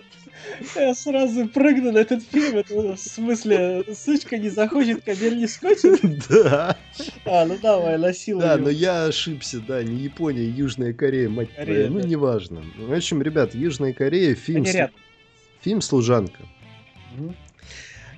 Я 0.75 0.95
сразу 0.95 1.49
прыгну 1.49 1.92
на 1.92 1.99
этот 1.99 2.23
фильм. 2.23 2.57
Это 2.59 2.75
в 2.75 2.97
смысле, 2.99 3.85
сучка 3.95 4.38
не 4.38 4.49
захочет, 4.49 5.05
кабель 5.05 5.38
не 5.38 5.47
скочит. 5.47 6.01
Да. 6.29 6.77
А, 7.25 7.45
ну 7.45 7.57
давай, 7.61 7.99
насилуй. 7.99 8.42
Да, 8.42 8.55
его. 8.55 8.64
но 8.64 8.71
я 8.71 9.05
ошибся, 9.05 9.61
да, 9.61 9.83
не 9.83 9.97
Япония, 9.97 10.45
Южная 10.45 10.92
Корея, 10.92 11.29
мать 11.29 11.49
Корея, 11.55 11.87
твою, 11.87 11.92
ну 11.92 12.01
да. 12.01 12.09
неважно. 12.09 12.62
В 12.79 12.92
общем, 12.92 13.23
ребят, 13.23 13.55
Южная 13.55 13.92
Корея, 13.92 14.35
фильм, 14.35 14.62
Они 14.62 14.73
рядом. 14.73 14.95
фильм 15.61 15.81
«Служанка». 15.81 16.42
Мгм. 17.16 17.35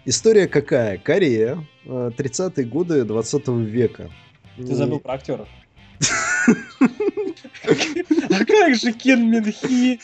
История 0.05 0.47
какая? 0.49 0.97
Корея, 0.99 1.65
э, 1.85 2.11
30-е 2.17 2.65
годы 2.65 3.05
20 3.05 3.49
века. 3.49 4.11
Ты 4.57 4.75
забыл 4.75 5.01
про 5.01 5.15
актеров. 5.15 5.49
А 8.31 8.45
как 8.45 8.75
же 8.75 8.93
Кен 8.93 9.31
Минхи? 9.31 10.01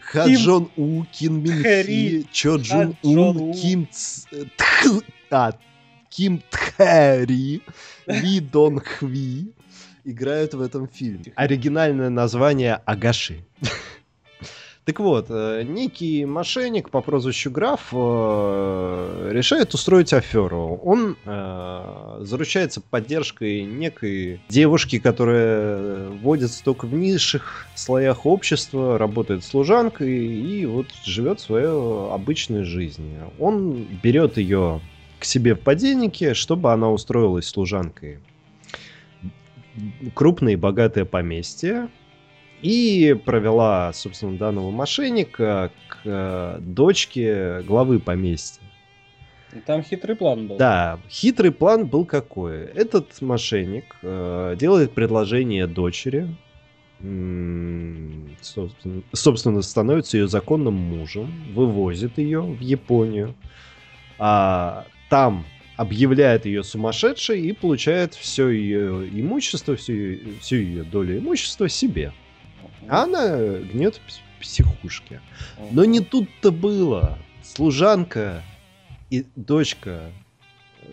Ха 0.00 0.24
Ким 0.24 0.36
Джон 0.36 0.70
У, 0.76 1.04
Кин 1.04 1.42
Мин 1.42 1.62
Хи, 1.62 2.26
Чо 2.32 2.56
Джун 2.56 2.96
У. 3.02 3.52
Ким 3.54 3.88
Тх- 4.56 5.02
а, 5.30 5.52
Ким 6.08 6.42
Тхэри, 6.50 7.62
Ли 8.06 8.40
Дон 8.40 8.80
Хви 8.80 9.52
играют 10.04 10.54
в 10.54 10.60
этом 10.62 10.88
фильме. 10.88 11.32
Оригинальное 11.36 12.08
название 12.08 12.74
Агаши. 12.86 13.44
Так 14.88 15.00
вот, 15.00 15.26
э, 15.28 15.64
некий 15.68 16.24
мошенник 16.24 16.88
по 16.88 17.02
прозвищу 17.02 17.50
Граф 17.50 17.88
э, 17.92 19.30
решает 19.34 19.74
устроить 19.74 20.14
аферу. 20.14 20.80
Он 20.82 21.14
э, 21.26 22.18
заручается 22.22 22.80
поддержкой 22.80 23.64
некой 23.64 24.40
девушки, 24.48 24.98
которая 24.98 26.08
водится 26.08 26.64
только 26.64 26.86
в 26.86 26.94
низших 26.94 27.66
слоях 27.74 28.24
общества, 28.24 28.96
работает 28.96 29.44
служанкой 29.44 30.26
и 30.26 30.64
вот 30.64 30.86
живет 31.04 31.40
свою 31.40 32.08
обычную 32.08 32.64
жизнь. 32.64 33.10
Он 33.38 33.86
берет 34.02 34.38
ее 34.38 34.80
к 35.18 35.26
себе 35.26 35.54
в 35.54 35.60
подельники, 35.60 36.32
чтобы 36.32 36.72
она 36.72 36.90
устроилась 36.90 37.46
служанкой. 37.46 38.20
Крупное 40.14 40.54
и 40.54 40.56
богатое 40.56 41.04
поместье, 41.04 41.90
и 42.62 43.16
провела, 43.24 43.92
собственно, 43.92 44.36
данного 44.36 44.70
мошенника 44.70 45.70
к 45.88 45.98
э, 46.04 46.58
дочке 46.60 47.62
главы 47.62 48.00
поместья. 48.00 48.62
Там 49.64 49.82
хитрый 49.82 50.14
план 50.14 50.46
был. 50.46 50.56
Да, 50.56 50.98
хитрый 51.08 51.52
план 51.52 51.86
был 51.86 52.04
какой? 52.04 52.64
Этот 52.66 53.20
мошенник 53.22 53.96
э, 54.02 54.56
делает 54.58 54.92
предложение 54.92 55.66
дочери, 55.66 56.28
собственно, 58.42 59.02
собственно, 59.12 59.62
становится 59.62 60.16
ее 60.18 60.26
законным 60.26 60.74
мужем, 60.74 61.32
вывозит 61.54 62.18
ее 62.18 62.40
в 62.40 62.60
Японию, 62.60 63.34
а 64.18 64.84
там 65.08 65.44
объявляет 65.76 66.44
ее 66.44 66.64
сумасшедшей 66.64 67.40
и 67.40 67.52
получает 67.52 68.14
все 68.14 68.48
ее 68.48 69.08
имущество, 69.12 69.76
всю 69.76 70.18
всю 70.40 70.56
ее 70.56 70.82
долю 70.82 71.18
имущества 71.18 71.68
себе. 71.68 72.12
А 72.88 73.02
она 73.04 73.36
гнет 73.38 73.96
в 73.96 73.98
пс- 74.08 74.20
психушке. 74.40 75.20
Но 75.70 75.84
не 75.84 76.00
тут-то 76.00 76.50
было. 76.52 77.18
Служанка 77.42 78.42
и 79.10 79.24
дочка 79.36 80.02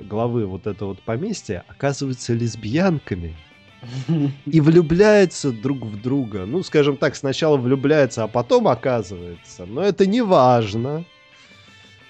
главы 0.10 0.46
вот 0.46 0.68
этого 0.68 0.90
вот 0.90 1.02
поместья 1.02 1.64
оказываются 1.68 2.34
лесбиянками 2.34 3.36
и 4.46 4.62
влюбляются 4.62 5.52
друг 5.52 5.84
в 5.86 6.02
друга. 6.02 6.46
Ну, 6.46 6.64
скажем 6.64 6.98
так, 6.98 7.16
сначала 7.16 7.58
влюбляются, 7.58 8.24
а 8.24 8.28
потом 8.28 8.68
оказывается. 8.68 9.66
Но 9.66 9.82
это 9.84 10.06
не 10.08 10.22
важно. 10.22 11.04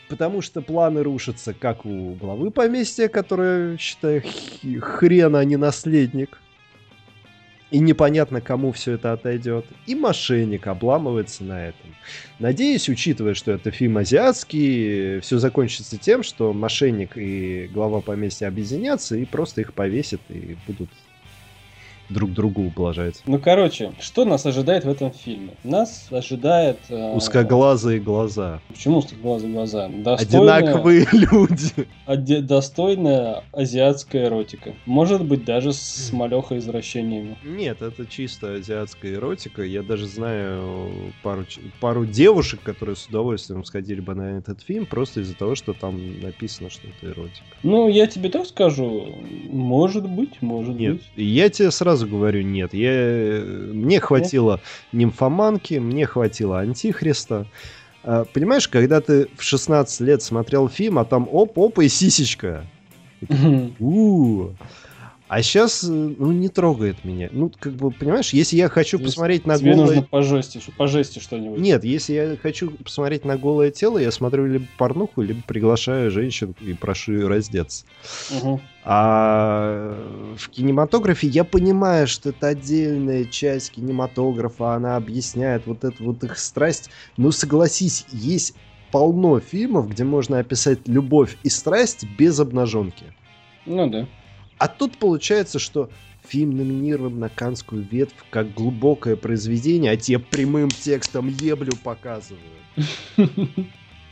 Потому 0.07 0.41
что 0.41 0.61
планы 0.61 1.01
рушатся, 1.03 1.53
как 1.55 1.85
у 1.85 2.13
главы 2.13 2.51
поместья, 2.51 3.07
которая, 3.07 3.75
считай, 3.77 4.21
хи- 4.21 4.79
хрен, 4.79 5.35
а 5.35 5.43
не 5.43 5.57
наследник. 5.57 6.39
И 7.71 7.79
непонятно, 7.79 8.41
кому 8.41 8.71
все 8.71 8.93
это 8.93 9.13
отойдет. 9.13 9.65
И 9.85 9.95
мошенник 9.95 10.67
обламывается 10.67 11.43
на 11.43 11.67
этом. 11.67 11.95
Надеюсь, 12.39 12.87
учитывая, 12.89 13.33
что 13.33 13.51
это 13.51 13.71
фильм 13.71 13.97
азиатский, 13.97 15.19
все 15.21 15.39
закончится 15.39 15.97
тем, 15.97 16.23
что 16.23 16.53
мошенник 16.53 17.17
и 17.17 17.69
глава 17.73 18.01
поместья 18.01 18.47
объединятся 18.47 19.15
и 19.15 19.25
просто 19.25 19.61
их 19.61 19.73
повесят 19.73 20.21
и 20.29 20.57
будут 20.67 20.89
друг 22.09 22.33
другу 22.33 22.63
ублажать. 22.63 23.21
Ну, 23.25 23.39
короче, 23.39 23.93
что 23.99 24.25
нас 24.25 24.45
ожидает 24.45 24.85
в 24.85 24.89
этом 24.89 25.11
фильме? 25.11 25.53
Нас 25.63 26.07
ожидает... 26.11 26.79
Э... 26.89 27.15
Узкоглазые 27.15 27.99
глаза. 27.99 28.59
Почему 28.67 28.99
узкоглазые 28.99 29.51
глаза? 29.51 29.89
Достойная... 29.89 30.57
Одинаковые 30.57 31.07
люди. 31.11 31.87
Оде... 32.07 32.41
Достойная 32.41 33.43
азиатская 33.51 34.25
эротика. 34.25 34.73
Может 34.85 35.25
быть, 35.25 35.45
даже 35.45 35.73
с 35.73 36.11
малехой 36.11 36.59
извращениями. 36.59 37.37
Нет, 37.43 37.81
это 37.81 38.05
чисто 38.05 38.55
азиатская 38.55 39.13
эротика. 39.13 39.63
Я 39.63 39.83
даже 39.83 40.07
знаю 40.07 41.13
пару, 41.23 41.45
пару 41.79 42.05
девушек, 42.05 42.59
которые 42.63 42.95
с 42.95 43.05
удовольствием 43.07 43.63
сходили 43.63 44.01
бы 44.01 44.15
на 44.15 44.37
этот 44.37 44.61
фильм, 44.61 44.85
просто 44.85 45.21
из-за 45.21 45.35
того, 45.35 45.55
что 45.55 45.73
там 45.73 46.21
написано, 46.21 46.69
что 46.69 46.87
это 46.87 47.11
эротика. 47.11 47.45
Ну, 47.63 47.89
я 47.89 48.07
тебе 48.07 48.29
так 48.29 48.45
скажу. 48.45 49.07
Может 49.49 50.07
быть, 50.07 50.41
может 50.41 50.75
Нет, 50.75 50.93
быть. 50.93 51.03
Я 51.15 51.49
тебе 51.49 51.71
сразу 51.71 51.94
сразу 51.95 52.07
говорю 52.07 52.41
нет. 52.41 52.73
Я... 52.73 53.43
Мне 53.45 53.99
хватило 53.99 54.59
нимфоманки, 54.91 55.75
мне 55.75 56.05
хватило 56.05 56.59
антихриста. 56.59 57.47
А, 58.03 58.25
понимаешь, 58.25 58.67
когда 58.67 59.01
ты 59.01 59.29
в 59.37 59.43
16 59.43 60.01
лет 60.01 60.21
смотрел 60.21 60.67
фильм, 60.67 60.99
а 60.99 61.05
там 61.05 61.27
оп-оп 61.31 61.79
и 61.79 61.87
сисечка. 61.87 62.65
У-у-у. 63.79 64.55
А 65.27 65.41
сейчас, 65.41 65.83
э, 65.83 65.87
ну, 65.87 66.31
не 66.31 66.49
трогает 66.49 67.03
меня. 67.03 67.29
Ну, 67.31 67.51
как 67.59 67.73
бы, 67.73 67.89
понимаешь, 67.89 68.31
если 68.31 68.57
я 68.57 68.69
хочу 68.69 68.97
Здесь 68.97 69.09
посмотреть 69.09 69.47
на 69.47 69.57
тебе 69.57 69.71
голое... 69.71 69.87
нужно 69.87 70.01
пожестче, 70.03 70.59
пожестче 70.77 71.19
что-нибудь. 71.19 71.59
Нет, 71.59 71.83
если 71.83 72.13
я 72.13 72.37
хочу 72.37 72.69
посмотреть 72.69 73.25
на 73.25 73.35
голое 73.35 73.71
тело, 73.71 73.97
я 73.97 74.11
смотрю 74.11 74.45
либо 74.45 74.65
порнуху, 74.77 75.23
либо 75.23 75.41
приглашаю 75.47 76.11
женщин 76.11 76.53
и 76.61 76.73
прошу 76.73 77.13
ее 77.13 77.27
раздеться. 77.27 77.85
Угу. 78.37 78.61
А 78.83 79.97
в 80.37 80.49
кинематографе 80.49 81.27
я 81.27 81.43
понимаю, 81.43 82.07
что 82.07 82.29
это 82.29 82.49
отдельная 82.49 83.25
часть 83.25 83.71
кинематографа, 83.71 84.75
она 84.75 84.95
объясняет 84.95 85.65
вот 85.65 85.83
эту 85.83 86.03
вот 86.03 86.23
их 86.23 86.37
страсть. 86.37 86.91
Но 87.17 87.31
согласись, 87.31 88.05
есть 88.11 88.53
полно 88.91 89.39
фильмов, 89.39 89.89
где 89.89 90.03
можно 90.03 90.37
описать 90.37 90.87
любовь 90.87 91.35
и 91.41 91.49
страсть 91.49 92.05
без 92.15 92.39
обнаженки. 92.39 93.05
Ну 93.65 93.89
да. 93.89 94.07
А 94.57 94.67
тут 94.67 94.97
получается, 94.97 95.59
что 95.59 95.89
фильм 96.27 96.57
номинирован 96.57 97.19
на 97.19 97.29
Канскую 97.29 97.87
ветвь 97.89 98.15
как 98.29 98.53
глубокое 98.53 99.15
произведение, 99.15 99.91
а 99.91 99.97
те 99.97 100.19
прямым 100.19 100.69
текстом 100.69 101.27
еблю 101.27 101.73
показывают. 101.83 102.43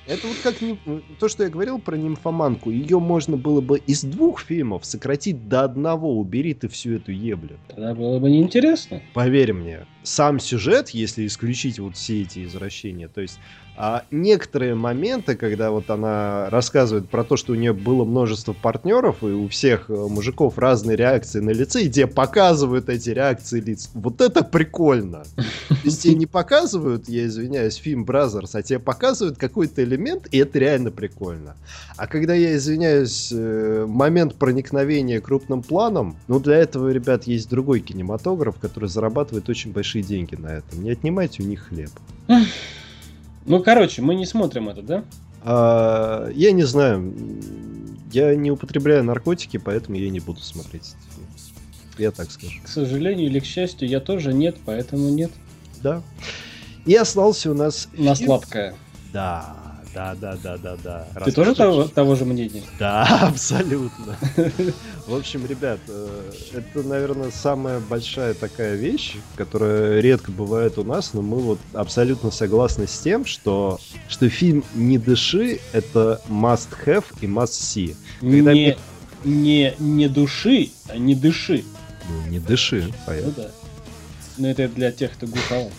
Это 0.06 0.28
вот 0.28 0.36
как 0.44 0.62
не... 0.62 0.78
то, 1.18 1.30
что 1.30 1.44
я 1.44 1.50
говорил 1.50 1.80
про 1.80 1.96
нимфоманку. 1.96 2.70
Ее 2.70 3.00
можно 3.00 3.38
было 3.38 3.62
бы 3.62 3.78
из 3.78 4.04
двух 4.04 4.42
фильмов 4.42 4.86
сократить 4.86 5.48
до 5.48 5.64
одного. 5.64 6.20
Убери 6.20 6.54
ты 6.54 6.68
всю 6.68 6.96
эту 6.96 7.14
еблю. 7.14 7.58
Тогда 7.70 7.96
было 7.96 8.20
бы 8.20 8.30
неинтересно. 8.30 9.02
Поверь 9.14 9.54
мне, 9.54 9.86
сам 10.04 10.42
сюжет, 10.42 10.90
если 10.90 11.26
исключить 11.26 11.80
вот 11.80 11.96
все 11.96 12.24
эти 12.24 12.44
извращения, 12.44 13.08
то 13.08 13.22
есть 13.22 13.40
а 13.76 14.04
некоторые 14.12 14.76
моменты, 14.76 15.36
когда 15.36 15.72
вот 15.72 15.90
она 15.90 16.50
рассказывает 16.50 17.10
про 17.10 17.24
то, 17.24 17.38
что 17.38 17.54
у 17.54 17.56
нее 17.56 17.74
было 17.74 18.06
множество 18.06 18.54
партнеров, 18.54 19.24
и 19.24 19.28
у 19.28 19.48
всех 19.48 19.90
э, 19.90 19.94
мужиков 19.94 20.58
разные 20.58 20.96
реакции 20.96 21.40
на 21.40 21.50
лице, 21.50 21.84
и 21.84 21.90
тебе 21.90 22.06
показывают 22.06 22.90
эти 22.90 23.10
реакции 23.10 23.60
лиц. 23.60 23.90
Вот 23.94 24.22
это 24.22 24.44
прикольно. 24.44 25.24
То 25.34 25.76
есть 25.84 26.04
тебе 26.04 26.16
не 26.16 26.26
показывают, 26.28 27.10
я 27.10 27.26
извиняюсь, 27.26 27.76
фильм 27.76 28.06
Brazzers, 28.06 28.54
а 28.54 28.62
тебе 28.62 28.80
показывают 28.80 29.38
какой-то 29.38 29.84
элемент, 29.84 30.28
и 30.32 30.38
это 30.38 30.60
реально 30.60 30.92
прикольно. 30.92 31.56
А 31.98 32.06
когда, 32.06 32.36
я 32.36 32.56
извиняюсь, 32.56 33.32
э, 33.32 33.86
момент 33.88 34.36
проникновения 34.36 35.20
крупным 35.20 35.64
планом, 35.64 36.16
ну 36.28 36.40
для 36.40 36.58
этого, 36.58 36.90
ребят, 36.90 37.24
есть 37.24 37.50
другой 37.50 37.80
кинематограф, 37.80 38.60
который 38.60 38.88
зарабатывает 38.88 39.50
очень 39.50 39.72
большие 39.72 40.04
деньги 40.04 40.36
на 40.36 40.48
этом. 40.48 40.84
Не 40.84 40.92
отнимайте 40.92 41.42
у 41.42 41.46
них 41.46 41.70
хлеб. 41.70 41.90
Ну, 43.46 43.62
короче, 43.62 44.02
мы 44.02 44.16
не 44.16 44.26
смотрим 44.26 44.70
это, 44.70 44.82
да? 44.82 45.04
А, 45.42 46.30
я 46.30 46.52
не 46.52 46.64
знаю. 46.64 47.14
Я 48.12 48.36
не 48.36 48.52
употребляю 48.52 49.04
наркотики, 49.04 49.58
поэтому 49.58 49.98
я 49.98 50.10
не 50.10 50.20
буду 50.20 50.40
смотреть. 50.40 50.96
Я 51.98 52.12
так 52.12 52.32
скажу. 52.32 52.60
К 52.64 52.68
сожалению 52.68 53.28
или 53.28 53.40
к 53.40 53.46
счастью, 53.46 53.88
я 53.88 54.00
тоже 54.00 54.34
нет, 54.34 54.56
поэтому 54.66 55.10
нет. 55.10 55.32
Да. 55.82 56.02
И 56.86 56.96
остался 56.96 57.52
у 57.52 57.54
нас... 57.54 57.88
На 57.94 58.16
сладкое. 58.16 58.76
Да. 59.12 59.56
Да, 59.94 60.16
да, 60.16 60.36
да, 60.42 60.58
да, 60.58 60.76
да. 60.84 61.08
Ты 61.24 61.32
тоже 61.32 61.54
того, 61.54 61.84
того 61.84 62.16
же 62.16 62.26
мнения? 62.26 62.64
Да, 62.80 63.06
абсолютно. 63.22 64.18
В 65.08 65.16
общем, 65.16 65.46
ребят, 65.46 65.80
э, 65.88 66.32
это, 66.54 66.82
наверное, 66.88 67.30
самая 67.30 67.80
большая 67.80 68.34
такая 68.34 68.76
вещь, 68.76 69.18
которая 69.36 70.00
редко 70.00 70.32
бывает 70.32 70.80
у 70.80 70.84
нас, 70.84 71.14
но 71.14 71.22
мы 71.22 71.38
вот 71.38 71.60
абсолютно 71.74 72.32
согласны 72.32 72.88
с 72.88 72.98
тем, 73.00 73.26
что, 73.26 73.80
что 74.08 74.30
фильм 74.30 74.64
«Не 74.74 74.98
дыши»— 74.98 75.60
это 75.74 76.22
must-have 76.28 77.06
и 77.22 77.28
must-see. 77.28 77.96
Когда 78.20 78.54
не, 78.54 78.76
не, 79.24 79.76
не 79.78 80.08
души, 80.08 80.72
а 80.88 80.98
не 80.98 81.14
дыши. 81.14 81.64
Ну, 82.10 82.32
не 82.32 82.40
дыши, 82.40 82.92
понятно. 83.06 83.34
Ну 83.38 83.44
да. 83.44 83.52
Но 84.38 84.48
это 84.50 84.68
для 84.68 84.92
тех, 84.92 85.12
кто 85.12 85.28
глуховат. 85.28 85.72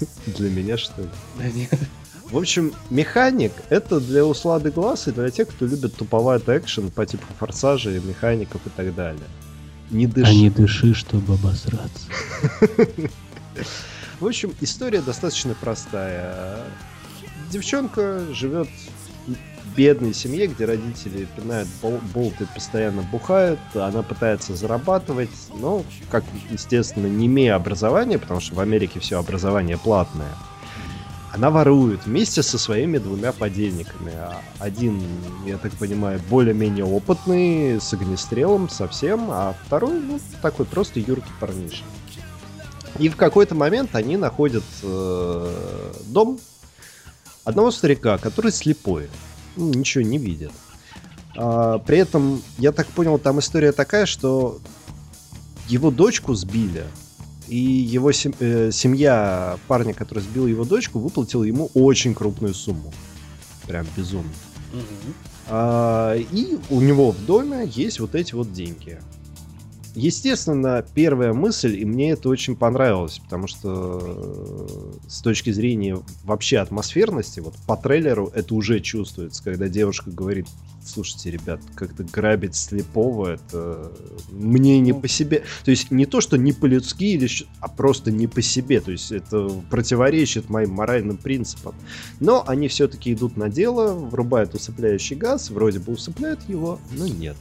Для 0.26 0.50
меня, 0.50 0.76
что 0.76 1.02
ли? 1.02 1.08
Да 1.38 1.48
нет. 1.48 1.70
В 2.30 2.36
общем, 2.36 2.74
механик— 2.90 3.52
это 3.70 4.00
для 4.00 4.24
услады 4.24 4.70
глаз 4.70 5.08
и 5.08 5.12
для 5.12 5.30
тех, 5.30 5.48
кто 5.48 5.64
любит 5.64 5.96
туповатый 5.96 6.58
экшен 6.58 6.90
по 6.90 7.06
типу 7.06 7.24
форсажа, 7.38 7.90
механиков 7.90 8.60
и 8.66 8.70
так 8.70 8.94
далее. 8.94 9.24
Не 9.90 10.06
дыши. 10.06 10.30
А 10.30 10.34
не 10.34 10.50
дыши, 10.50 10.92
чтобы 10.92 11.34
обосраться. 11.34 12.06
В 14.20 14.26
общем, 14.26 14.52
история 14.60 15.00
достаточно 15.00 15.54
простая. 15.58 16.58
Девчонка 17.50 18.22
живет 18.34 18.68
в 19.26 19.76
бедной 19.76 20.12
семье, 20.12 20.48
где 20.48 20.66
родители 20.66 21.26
пинают 21.34 21.68
болты, 22.12 22.46
постоянно 22.54 23.00
бухают. 23.00 23.60
Она 23.74 24.02
пытается 24.02 24.54
зарабатывать, 24.54 25.30
но, 25.58 25.82
как 26.10 26.24
естественно, 26.50 27.06
не 27.06 27.26
имея 27.26 27.54
образования, 27.54 28.18
потому 28.18 28.40
что 28.40 28.54
в 28.54 28.60
Америке 28.60 29.00
все 29.00 29.18
образование 29.18 29.78
платное— 29.78 30.34
она 31.38 31.50
ворует 31.50 32.04
вместе 32.04 32.42
со 32.42 32.58
своими 32.58 32.98
двумя 32.98 33.32
подельниками. 33.32 34.12
Один, 34.58 35.00
я 35.46 35.56
так 35.56 35.72
понимаю, 35.74 36.20
более-менее 36.28 36.84
опытный, 36.84 37.80
с 37.80 37.92
огнестрелом 37.92 38.68
совсем, 38.68 39.28
а 39.30 39.54
второй, 39.64 40.00
ну, 40.00 40.18
такой 40.42 40.66
просто 40.66 40.98
юркий 40.98 41.30
парниша. 41.38 41.84
И 42.98 43.08
в 43.08 43.14
какой-то 43.14 43.54
момент 43.54 43.94
они 43.94 44.16
находят 44.16 44.64
э, 44.82 45.92
дом 46.06 46.40
одного 47.44 47.70
старика, 47.70 48.18
который 48.18 48.50
слепой, 48.50 49.08
ну, 49.54 49.72
ничего 49.72 50.02
не 50.02 50.18
видит. 50.18 50.50
А, 51.36 51.78
при 51.78 51.98
этом, 51.98 52.42
я 52.58 52.72
так 52.72 52.88
понял, 52.88 53.16
там 53.16 53.38
история 53.38 53.70
такая, 53.70 54.06
что 54.06 54.58
его 55.68 55.92
дочку 55.92 56.34
сбили 56.34 56.84
и 57.48 57.56
его 57.56 58.12
сем- 58.12 58.34
э, 58.40 58.70
семья 58.72 59.58
парня, 59.68 59.94
который 59.94 60.20
сбил 60.20 60.46
его 60.46 60.64
дочку, 60.64 60.98
выплатила 60.98 61.44
ему 61.44 61.70
очень 61.74 62.14
крупную 62.14 62.54
сумму. 62.54 62.92
Прям 63.66 63.86
безумно. 63.96 64.30
Угу. 64.72 65.14
А, 65.48 66.14
и 66.14 66.58
у 66.70 66.80
него 66.80 67.10
в 67.12 67.24
доме 67.24 67.70
есть 67.74 68.00
вот 68.00 68.14
эти 68.14 68.34
вот 68.34 68.52
деньги. 68.52 68.98
Естественно, 69.94 70.84
первая 70.94 71.32
мысль, 71.32 71.76
и 71.76 71.84
мне 71.84 72.10
это 72.10 72.28
очень 72.28 72.54
понравилось, 72.54 73.18
потому 73.18 73.48
что 73.48 73.98
э, 74.00 75.08
с 75.08 75.22
точки 75.22 75.50
зрения 75.50 75.98
вообще 76.24 76.58
атмосферности, 76.58 77.40
вот 77.40 77.54
по 77.66 77.76
трейлеру 77.76 78.30
это 78.34 78.54
уже 78.54 78.80
чувствуется, 78.80 79.42
когда 79.42 79.68
девушка 79.68 80.10
говорит, 80.10 80.46
слушайте, 80.88 81.30
ребят, 81.30 81.60
как-то 81.74 82.04
грабить 82.04 82.56
слепого, 82.56 83.34
это 83.34 83.92
мне 84.30 84.80
не 84.80 84.92
ну. 84.92 85.00
по 85.00 85.08
себе. 85.08 85.44
То 85.64 85.70
есть 85.70 85.90
не 85.90 86.06
то, 86.06 86.20
что 86.20 86.36
не 86.38 86.52
по-людски, 86.52 87.04
или, 87.04 87.28
а 87.60 87.68
просто 87.68 88.10
не 88.10 88.26
по 88.26 88.42
себе. 88.42 88.80
То 88.80 88.92
есть 88.92 89.12
это 89.12 89.48
противоречит 89.70 90.48
моим 90.48 90.70
моральным 90.72 91.16
принципам. 91.16 91.74
Но 92.20 92.42
они 92.46 92.68
все-таки 92.68 93.12
идут 93.12 93.36
на 93.36 93.48
дело, 93.48 93.94
врубают 93.94 94.54
усыпляющий 94.54 95.16
газ, 95.16 95.50
вроде 95.50 95.78
бы 95.78 95.92
усыпляют 95.92 96.48
его, 96.48 96.80
но 96.92 97.06
нет. 97.06 97.36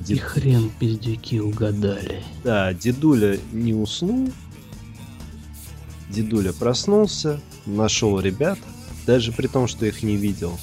Дед... 0.00 0.18
И 0.18 0.20
хрен 0.20 0.70
пиздюки 0.78 1.38
угадали. 1.38 2.22
Да, 2.44 2.72
дедуля 2.74 3.38
не 3.52 3.74
уснул. 3.74 4.30
Дедуля 6.10 6.52
проснулся, 6.52 7.40
нашел 7.64 8.20
ребят, 8.20 8.58
даже 9.06 9.32
при 9.32 9.46
том, 9.46 9.66
что 9.66 9.86
их 9.86 10.02
не 10.02 10.16
видел. 10.16 10.58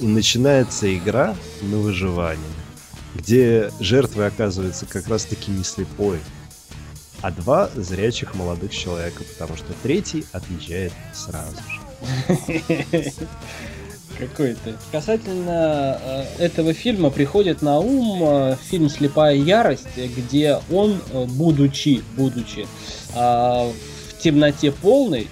И 0.00 0.06
начинается 0.06 0.94
игра 0.96 1.36
на 1.62 1.78
выживание, 1.78 2.44
где 3.14 3.70
жертвой 3.80 4.26
оказывается 4.26 4.86
как 4.86 5.08
раз-таки 5.08 5.50
не 5.50 5.64
слепой, 5.64 6.18
а 7.22 7.30
два 7.30 7.70
зрячих 7.74 8.34
молодых 8.34 8.72
человека, 8.72 9.22
потому 9.24 9.56
что 9.56 9.72
третий 9.82 10.26
отъезжает 10.32 10.92
сразу 11.12 11.56
же. 11.56 12.62
Какой-то. 14.18 14.76
Касательно 14.92 15.98
э, 16.00 16.24
этого 16.38 16.72
фильма 16.72 17.10
приходит 17.10 17.62
на 17.62 17.80
ум 17.80 18.22
э, 18.22 18.56
фильм 18.62 18.88
«Слепая 18.88 19.34
ярость», 19.34 19.88
где 19.96 20.60
он, 20.70 21.00
э, 21.12 21.24
будучи, 21.24 22.02
будучи 22.16 22.66
в 23.12 23.72
темноте 24.20 24.72
полной, 24.72 25.28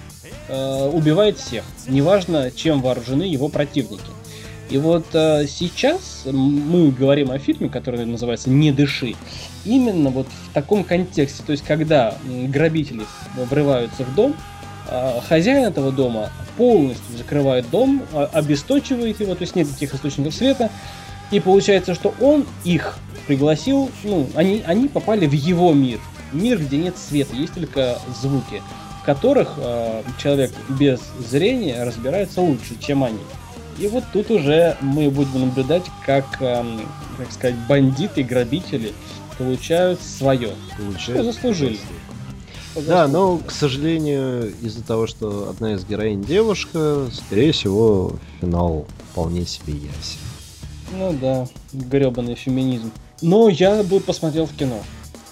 убивает 0.47 1.37
всех, 1.37 1.65
неважно, 1.85 2.49
чем 2.49 2.81
вооружены 2.81 3.23
его 3.23 3.49
противники. 3.49 4.01
И 4.69 4.77
вот 4.77 5.05
э, 5.13 5.45
сейчас 5.47 6.23
мы 6.25 6.91
говорим 6.91 7.31
о 7.31 7.37
фильме, 7.37 7.69
который 7.69 8.05
называется 8.05 8.49
«Не 8.49 8.71
дыши», 8.71 9.15
именно 9.65 10.09
вот 10.09 10.27
в 10.27 10.53
таком 10.53 10.83
контексте, 10.83 11.43
то 11.45 11.51
есть 11.51 11.63
когда 11.63 12.15
грабители 12.25 13.03
врываются 13.35 14.03
в 14.03 14.15
дом, 14.15 14.35
э, 14.89 15.19
хозяин 15.27 15.65
этого 15.65 15.91
дома 15.91 16.31
полностью 16.57 17.17
закрывает 17.17 17.69
дом, 17.69 18.03
э, 18.13 18.27
обесточивает 18.31 19.19
его, 19.19 19.35
то 19.35 19.41
есть 19.41 19.55
нет 19.55 19.67
никаких 19.67 19.93
источников 19.93 20.33
света, 20.33 20.69
и 21.31 21.39
получается, 21.39 21.93
что 21.93 22.13
он 22.19 22.45
их 22.63 22.97
пригласил, 23.27 23.91
ну, 24.03 24.27
они, 24.35 24.63
они 24.65 24.87
попали 24.87 25.25
в 25.27 25.33
его 25.33 25.73
мир, 25.73 25.99
мир, 26.31 26.59
где 26.59 26.77
нет 26.77 26.97
света, 26.97 27.35
есть 27.35 27.53
только 27.53 27.99
звуки, 28.21 28.61
в 29.01 29.05
которых 29.05 29.53
э, 29.57 30.03
человек 30.21 30.51
без 30.69 30.99
зрения 31.29 31.83
разбирается 31.83 32.41
лучше, 32.41 32.75
чем 32.79 33.03
они. 33.03 33.19
И 33.79 33.87
вот 33.87 34.03
тут 34.13 34.31
уже 34.31 34.77
мы 34.81 35.09
будем 35.09 35.41
наблюдать, 35.41 35.83
как, 36.05 36.41
эм, 36.41 36.81
как 37.17 37.31
сказать, 37.31 37.55
бандиты, 37.67 38.23
грабители 38.23 38.93
получают 39.37 39.99
свое. 40.01 40.51
Получают 40.77 41.21
что 41.21 41.23
заслужили. 41.23 41.79
Да, 42.75 43.07
но, 43.07 43.37
к 43.37 43.51
сожалению, 43.51 44.51
из-за 44.61 44.83
того, 44.83 45.05
что 45.05 45.49
одна 45.49 45.73
из 45.73 45.85
героинь 45.85 46.23
девушка, 46.23 47.07
скорее 47.11 47.51
всего, 47.51 48.13
финал 48.41 48.87
вполне 49.11 49.45
себе 49.45 49.73
ясен. 49.73 50.19
Ну 50.97 51.15
да, 51.19 51.47
гребаный 51.71 52.35
феминизм. 52.35 52.91
Но 53.21 53.49
я 53.49 53.83
бы 53.83 53.99
посмотрел 53.99 54.47
в 54.47 54.53
кино. 54.55 54.81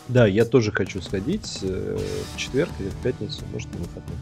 Да, 0.07 0.27
я 0.27 0.45
тоже 0.45 0.71
хочу 0.71 1.01
сходить 1.01 1.59
э, 1.61 1.97
в 2.33 2.37
четверг 2.37 2.69
или 2.79 2.89
в 2.89 2.95
пятницу, 2.97 3.41
может, 3.51 3.71
на 3.73 3.79
выходных. 3.79 4.17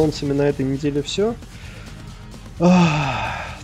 Анонсами 0.00 0.32
на 0.32 0.42
этой 0.42 0.64
неделе 0.64 1.02
все. 1.02 1.34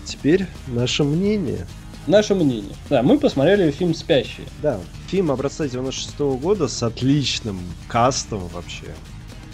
теперь 0.04 0.46
наше 0.68 1.04
мнение. 1.04 1.66
Наше 2.06 2.34
мнение. 2.34 2.74
Да, 2.88 3.02
мы 3.02 3.18
посмотрели 3.18 3.70
фильм 3.70 3.94
«Спящие». 3.94 4.46
Да, 4.62 4.78
фильм 5.08 5.32
образца 5.32 5.66
96 5.66 6.20
-го 6.20 6.38
года 6.38 6.68
с 6.68 6.82
отличным 6.82 7.58
кастом 7.88 8.46
вообще. 8.48 8.86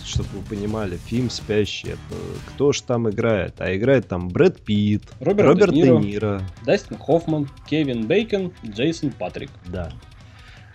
Чтобы 0.04 0.28
вы 0.34 0.42
понимали, 0.42 0.98
фильм 1.06 1.30
«Спящие». 1.30 1.92
Это 1.92 2.20
кто 2.48 2.72
ж 2.72 2.82
там 2.82 3.08
играет? 3.08 3.54
А 3.58 3.74
играет 3.74 4.08
там 4.08 4.28
Брэд 4.28 4.60
Питт, 4.60 5.04
Роберт, 5.20 5.48
Роберт 5.48 5.72
Де, 5.72 5.82
Ниро, 5.82 6.00
Де 6.00 6.06
Ниро, 6.06 6.42
Дастин 6.66 6.98
Хоффман, 6.98 7.48
Кевин 7.70 8.06
Бейкон, 8.06 8.52
Джейсон 8.66 9.12
Патрик. 9.12 9.50
Да. 9.66 9.92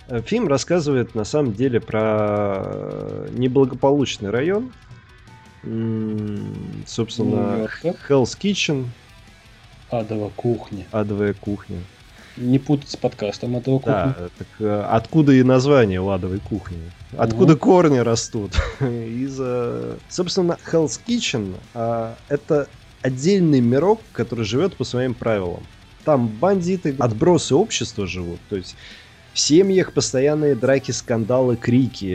Э, 0.07 0.21
фильм 0.21 0.47
рассказывает 0.47 1.13
на 1.13 1.25
самом 1.25 1.53
деле 1.53 1.79
про 1.79 3.27
неблагополучный 3.33 4.31
район, 4.31 4.71
собственно, 6.85 7.67
Hell's 7.83 8.37
Kitchen. 8.39 8.87
Адова 9.89 10.29
кухня. 10.35 10.85
Адовая 10.91 11.33
кухня. 11.33 11.77
Не 12.35 12.59
путать 12.59 12.89
с 12.89 12.95
подкастом 12.95 13.55
Адова 13.55 13.79
кухня. 13.79 14.15
Да, 14.17 14.29
так 14.37 14.47
э, 14.59 14.85
откуда 14.91 15.31
и 15.31 15.43
название 15.43 16.01
у 16.01 16.09
Адовой 16.09 16.39
кухни? 16.39 16.77
Откуда 17.17 17.53
угу. 17.53 17.61
корни 17.61 17.97
растут? 17.97 18.51
Из, 18.81 19.39
собственно, 20.09 20.57
Hell's 20.71 20.99
Kitchen 21.07 21.55
а, 21.73 22.15
это 22.27 22.67
отдельный 23.01 23.61
мирок, 23.61 24.01
который 24.11 24.45
живет 24.45 24.75
по 24.75 24.83
своим 24.83 25.13
правилам. 25.13 25.63
Там 26.03 26.27
бандиты, 26.27 26.95
отбросы 26.99 27.55
общества 27.55 28.05
живут. 28.07 28.39
То 28.49 28.57
есть 28.57 28.75
в 29.37 29.39
семьях 29.39 29.93
постоянные 29.93 30.55
драки, 30.55 30.89
скандалы, 30.89 31.57
крики. 31.57 32.05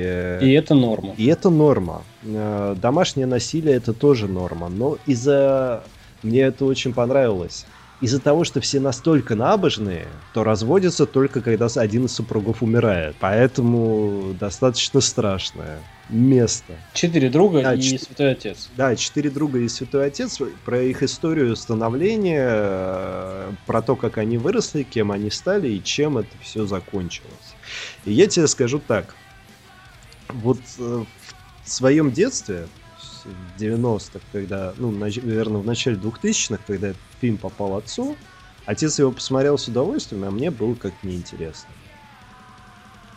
И 0.42 0.52
это 0.54 0.74
норма. 0.74 1.14
И 1.16 1.26
это 1.26 1.50
норма. 1.50 2.02
Э, 2.24 2.74
домашнее 2.76 3.26
насилие 3.26 3.76
это 3.76 3.92
тоже 3.92 4.26
норма. 4.26 4.68
Но 4.68 4.98
из-за... 5.06 5.84
Мне 6.24 6.40
это 6.40 6.64
очень 6.64 6.92
понравилось. 6.92 7.64
Из-за 8.02 8.18
того, 8.18 8.42
что 8.42 8.60
все 8.60 8.80
настолько 8.80 9.36
набожные, 9.36 10.08
то 10.34 10.42
разводятся 10.42 11.06
только 11.06 11.40
когда 11.40 11.68
один 11.76 12.06
из 12.06 12.12
супругов 12.12 12.60
умирает. 12.60 13.14
Поэтому 13.20 14.34
достаточно 14.38 15.00
страшное 15.00 15.78
место. 16.08 16.74
Четыре 16.94 17.30
друга 17.30 17.62
да, 17.62 17.74
и 17.74 17.80
ч... 17.80 17.98
Святой 17.98 18.32
Отец. 18.32 18.70
Да, 18.76 18.96
четыре 18.96 19.30
друга 19.30 19.60
и 19.60 19.68
Святой 19.68 20.06
Отец. 20.06 20.40
Про 20.64 20.82
их 20.82 21.04
историю 21.04 21.54
становления, 21.54 23.56
про 23.66 23.82
то, 23.82 23.94
как 23.94 24.18
они 24.18 24.36
выросли, 24.36 24.82
кем 24.82 25.12
они 25.12 25.30
стали 25.30 25.68
и 25.68 25.80
чем 25.80 26.18
это 26.18 26.36
все 26.40 26.66
закончилось. 26.66 27.54
И 28.04 28.12
я 28.12 28.26
тебе 28.26 28.48
скажу 28.48 28.82
так. 28.84 29.14
Вот 30.28 30.58
э, 30.78 31.04
в 31.64 31.70
своем 31.70 32.10
детстве, 32.10 32.66
в 33.24 33.60
90-х, 33.60 34.20
когда, 34.32 34.74
ну, 34.76 34.90
наверное, 34.90 35.60
в 35.60 35.66
начале 35.66 35.96
2000-х, 35.96 36.62
когда 36.66 36.88
этот 36.88 37.02
фильм 37.20 37.38
попал 37.38 37.76
отцу, 37.76 38.16
отец 38.66 38.98
его 38.98 39.12
посмотрел 39.12 39.58
с 39.58 39.68
удовольствием, 39.68 40.24
а 40.24 40.30
мне 40.30 40.50
было 40.50 40.74
как 40.74 40.92
неинтересно. 41.02 41.70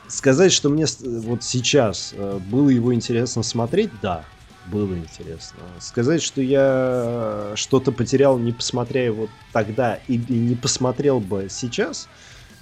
Сказать, 0.07 0.51
что 0.51 0.69
мне 0.69 0.85
вот 1.01 1.43
сейчас 1.43 2.13
э, 2.15 2.39
было 2.39 2.69
его 2.69 2.93
интересно 2.93 3.41
смотреть, 3.41 3.89
да, 4.01 4.23
было 4.67 4.93
интересно. 4.95 5.59
Сказать, 5.79 6.21
что 6.21 6.41
я 6.41 7.53
что-то 7.55 7.91
потерял, 7.91 8.37
не 8.37 8.51
посмотря 8.51 9.03
его 9.03 9.27
тогда, 9.51 9.99
и 10.07 10.17
не 10.17 10.55
посмотрел 10.55 11.19
бы 11.19 11.47
сейчас, 11.49 12.07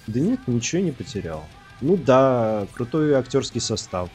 да 0.08 0.19
нет, 0.19 0.39
ничего 0.47 0.82
не 0.82 0.91
потерял. 0.91 1.45
Ну 1.82 1.97
да, 1.97 2.65
крутой 2.73 3.13
актерский 3.13 3.62
состав. 3.62 4.10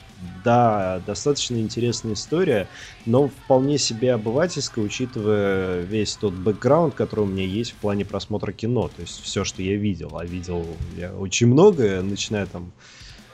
Да, 0.45 1.01
достаточно 1.07 1.57
интересная 1.57 2.15
история, 2.15 2.69
но 3.07 3.29
вполне 3.29 3.79
себе 3.79 4.15
обывательская, 4.15 4.85
учитывая 4.85 5.83
весь 5.83 6.17
тот 6.17 6.33
бэкграунд, 6.33 6.95
который 6.95 7.21
у 7.21 7.27
меня 7.27 7.45
есть 7.45 7.73
в 7.73 7.77
плане 7.77 8.05
просмотра 8.05 8.53
кино. 8.53 8.89
То 8.89 9.03
есть 9.03 9.23
все, 9.23 9.45
что 9.45 9.63
я 9.63 9.77
видел. 9.77 10.19
А 10.19 10.25
видел 10.25 10.67
я 10.97 11.13
очень 11.15 11.47
многое, 11.47 12.03
начиная 12.03 12.47
там 12.47 12.73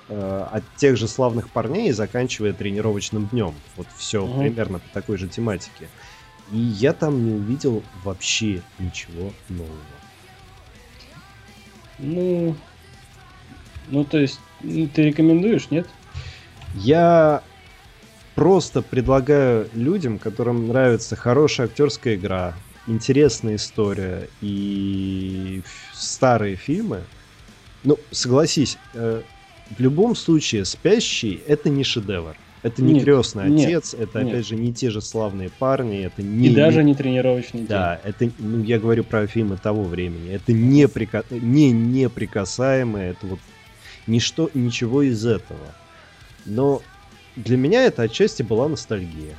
Э, 0.09 0.47
от 0.51 0.65
тех 0.77 0.99
же 0.99 1.09
славных 1.09 1.49
парней, 1.49 1.91
заканчивая 1.93 2.53
тренировочным 2.53 3.27
днем. 3.27 3.55
Вот 3.77 3.87
все 3.97 4.25
угу. 4.25 4.41
примерно 4.41 4.79
по 4.79 4.89
такой 4.93 5.17
же 5.17 5.29
тематике. 5.29 5.89
И 6.53 6.59
я 6.59 6.93
там 6.93 7.25
не 7.25 7.33
увидел 7.33 7.83
вообще 8.03 8.61
ничего 8.79 9.33
нового. 9.49 9.73
Ну, 11.99 12.55
ну 13.89 14.05
то 14.05 14.19
есть 14.19 14.39
ты 14.63 15.05
рекомендуешь, 15.05 15.71
нет? 15.71 15.89
Я 16.75 17.43
просто 18.35 18.83
предлагаю 18.83 19.69
людям, 19.75 20.19
которым 20.19 20.69
нравится 20.69 21.17
хорошая 21.17 21.67
актерская 21.67 22.17
игра, 22.17 22.55
интересная 22.87 23.57
история 23.57 24.29
и 24.41 25.63
старые 25.93 26.57
фильмы. 26.57 27.03
Ну, 27.85 27.99
согласись, 28.11 28.79
э, 28.95 29.23
в 29.77 29.81
любом 29.81 30.17
случае, 30.17 30.65
спящий 30.65 31.41
это 31.47 31.69
не 31.69 31.85
шедевр. 31.85 32.37
Это 32.63 32.83
не 32.83 32.95
нет, 32.95 33.05
крестный 33.05 33.45
отец, 33.45 33.93
нет, 33.93 34.09
это 34.09 34.23
нет. 34.23 34.33
опять 34.33 34.49
же 34.49 34.57
не 34.57 34.73
те 34.73 34.89
же 34.89 35.03
славные 35.03 35.51
парни, 35.51 36.03
это 36.07 36.23
не. 36.23 36.49
И 36.49 36.55
даже 36.55 36.83
не 36.83 36.95
тренировочный 36.95 37.61
день. 37.61 37.69
Да, 37.69 38.01
это 38.03 38.31
ну, 38.39 38.63
я 38.63 38.79
говорю 38.79 39.05
про 39.05 39.27
фильмы 39.27 39.59
того 39.59 39.85
времени. 39.85 40.31
Это 40.33 40.55
не, 40.55 40.89
прика... 40.89 41.25
не 41.29 41.73
неприкасаемое, 41.73 43.11
это 43.11 43.27
вот 43.27 43.39
ничто, 44.07 44.51
ничего 44.55 45.03
из 45.03 45.27
этого. 45.27 45.61
Но 46.45 46.83
для 47.37 47.57
меня 47.57 47.85
это 47.85 48.03
отчасти 48.03 48.43
была 48.43 48.69
ностальгия. 48.69 49.37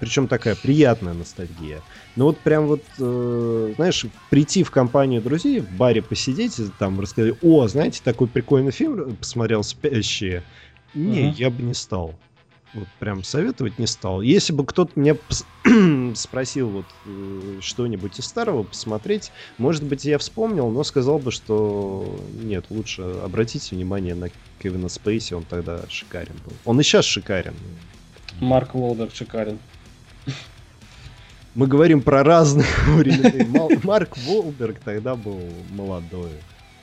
Причем 0.00 0.28
такая 0.28 0.56
приятная 0.56 1.14
ностальгия. 1.14 1.80
Но 2.16 2.26
вот 2.26 2.38
прям 2.38 2.66
вот, 2.66 2.82
э, 2.98 3.72
знаешь, 3.76 4.04
прийти 4.30 4.62
в 4.62 4.70
компанию 4.70 5.22
друзей, 5.22 5.60
в 5.60 5.70
баре 5.70 6.02
посидеть, 6.02 6.60
там 6.78 7.00
рассказать, 7.00 7.34
о, 7.42 7.66
знаете, 7.68 8.00
такой 8.04 8.26
прикольный 8.26 8.72
фильм 8.72 9.16
посмотрел 9.16 9.62
«Спящие». 9.62 10.42
Не, 10.92 11.28
uh-huh. 11.28 11.34
я 11.36 11.50
бы 11.50 11.62
не 11.62 11.74
стал. 11.74 12.14
Вот 12.74 12.88
прям 12.98 13.24
советовать 13.24 13.78
не 13.78 13.86
стал. 13.86 14.20
Если 14.20 14.52
бы 14.52 14.66
кто-то 14.66 14.92
меня 14.98 15.16
спросил 16.14 16.68
вот 16.68 16.86
э, 17.06 17.58
что-нибудь 17.60 18.18
из 18.18 18.26
старого 18.26 18.64
посмотреть, 18.64 19.32
может 19.56 19.82
быть, 19.84 20.04
я 20.04 20.18
вспомнил, 20.18 20.68
но 20.70 20.84
сказал 20.84 21.18
бы, 21.18 21.30
что 21.30 22.18
нет, 22.42 22.66
лучше 22.70 23.02
обратите 23.02 23.74
внимание 23.74 24.14
на 24.14 24.30
Кевина 24.62 24.88
Спейси, 24.88 25.34
он 25.34 25.44
тогда 25.44 25.80
шикарен 25.88 26.34
был. 26.44 26.52
Он 26.64 26.80
и 26.80 26.82
сейчас 26.82 27.04
шикарен. 27.04 27.54
Марк 28.40 28.74
Волберг 28.74 29.14
шикарен. 29.14 29.58
Мы 31.54 31.66
говорим 31.66 32.02
про 32.02 32.22
разные 32.22 32.66
времена. 32.86 33.68
Марк 33.82 34.18
Волберг 34.18 34.78
тогда 34.84 35.14
был 35.14 35.40
молодой. 35.70 36.32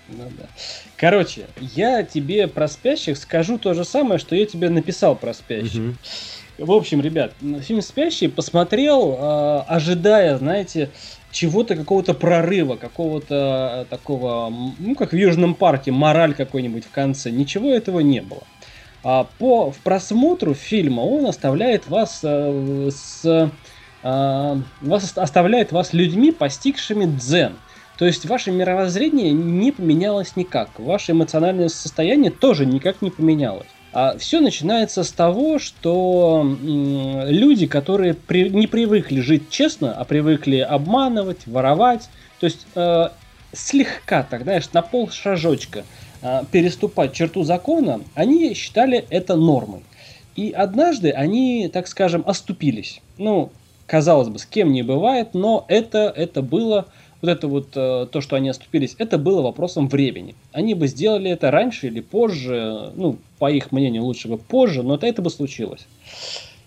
Ну, 0.09 0.23
да. 0.37 0.45
Короче, 0.97 1.47
я 1.59 2.03
тебе 2.03 2.47
про 2.47 2.67
спящих 2.67 3.17
скажу 3.17 3.57
то 3.57 3.73
же 3.73 3.85
самое, 3.85 4.19
что 4.19 4.35
я 4.35 4.45
тебе 4.45 4.69
написал 4.69 5.15
про 5.15 5.33
спящих. 5.33 5.79
Угу. 5.79 6.65
В 6.65 6.71
общем, 6.71 7.01
ребят, 7.01 7.33
фильм 7.61 7.81
«Спящий» 7.81 8.27
посмотрел, 8.27 9.17
э, 9.19 9.63
ожидая, 9.67 10.37
знаете, 10.37 10.89
чего-то, 11.31 11.75
какого-то 11.75 12.13
прорыва, 12.13 12.75
какого-то 12.75 13.87
такого, 13.89 14.53
ну, 14.77 14.95
как 14.95 15.13
в 15.13 15.15
Южном 15.15 15.55
парке, 15.55 15.91
мораль 15.91 16.35
какой-нибудь 16.35 16.85
в 16.85 16.91
конце. 16.91 17.31
Ничего 17.31 17.71
этого 17.71 18.01
не 18.01 18.21
было. 18.21 18.43
А 19.03 19.27
по 19.39 19.71
в 19.71 19.77
просмотру 19.79 20.53
фильма 20.53 21.01
он 21.01 21.25
оставляет 21.25 21.87
вас 21.87 22.21
э, 22.23 22.89
с 22.91 23.51
э, 24.03 24.55
вас 24.81 25.17
оставляет 25.17 25.71
вас 25.71 25.91
людьми, 25.91 26.31
постигшими 26.31 27.05
дзен. 27.05 27.53
То 27.97 28.05
есть 28.05 28.25
ваше 28.25 28.51
мировоззрение 28.51 29.31
не 29.31 29.71
поменялось 29.71 30.35
никак, 30.35 30.79
ваше 30.79 31.11
эмоциональное 31.11 31.69
состояние 31.69 32.31
тоже 32.31 32.65
никак 32.65 33.01
не 33.01 33.11
поменялось. 33.11 33.67
А 33.93 34.17
все 34.17 34.39
начинается 34.39 35.03
с 35.03 35.11
того, 35.11 35.59
что 35.59 36.43
люди, 36.63 37.67
которые 37.67 38.15
при, 38.15 38.49
не 38.49 38.65
привыкли 38.65 39.19
жить 39.21 39.51
честно, 39.51 39.93
а 39.93 40.03
привыкли 40.03 40.57
обманывать, 40.57 41.45
воровать, 41.45 42.09
то 42.39 42.47
есть 42.47 42.65
э, 42.73 43.09
слегка, 43.53 44.23
так 44.23 44.43
знаешь, 44.43 44.71
на 44.73 44.81
пол 44.81 45.11
шажочка 45.11 45.83
э, 46.23 46.41
переступать 46.51 47.13
черту 47.13 47.43
закона, 47.43 48.01
они 48.15 48.55
считали 48.55 49.05
это 49.11 49.35
нормой. 49.35 49.83
И 50.35 50.49
однажды 50.49 51.11
они, 51.11 51.69
так 51.71 51.87
скажем, 51.87 52.23
оступились. 52.25 52.99
Ну, 53.19 53.51
казалось 53.85 54.29
бы, 54.29 54.39
с 54.39 54.45
кем 54.47 54.71
не 54.71 54.81
бывает, 54.81 55.35
но 55.35 55.65
это, 55.67 56.11
это 56.15 56.41
было 56.41 56.87
вот 57.23 57.29
это 57.29 57.47
вот 57.47 57.67
э, 57.75 58.07
то, 58.11 58.21
что 58.21 58.35
они 58.35 58.49
оступились, 58.49 58.95
это 58.97 59.17
было 59.17 59.41
вопросом 59.41 59.87
времени. 59.87 60.35
Они 60.51 60.73
бы 60.73 60.87
сделали 60.87 61.31
это 61.31 61.51
раньше 61.51 61.87
или 61.87 62.01
позже, 62.01 62.91
ну, 62.95 63.17
по 63.39 63.49
их 63.49 63.71
мнению, 63.71 64.03
лучше 64.03 64.27
бы 64.27 64.37
позже, 64.37 64.83
но 64.83 64.95
это, 64.95 65.07
это 65.07 65.21
бы 65.21 65.29
случилось. 65.29 65.87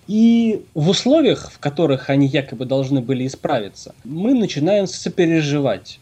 И 0.08 0.62
в 0.72 0.88
условиях, 0.88 1.50
в 1.52 1.58
которых 1.58 2.08
они 2.08 2.26
якобы 2.26 2.64
должны 2.64 3.02
были 3.02 3.26
исправиться, 3.26 3.94
мы 4.04 4.32
начинаем 4.32 4.86
сопереживать 4.86 6.00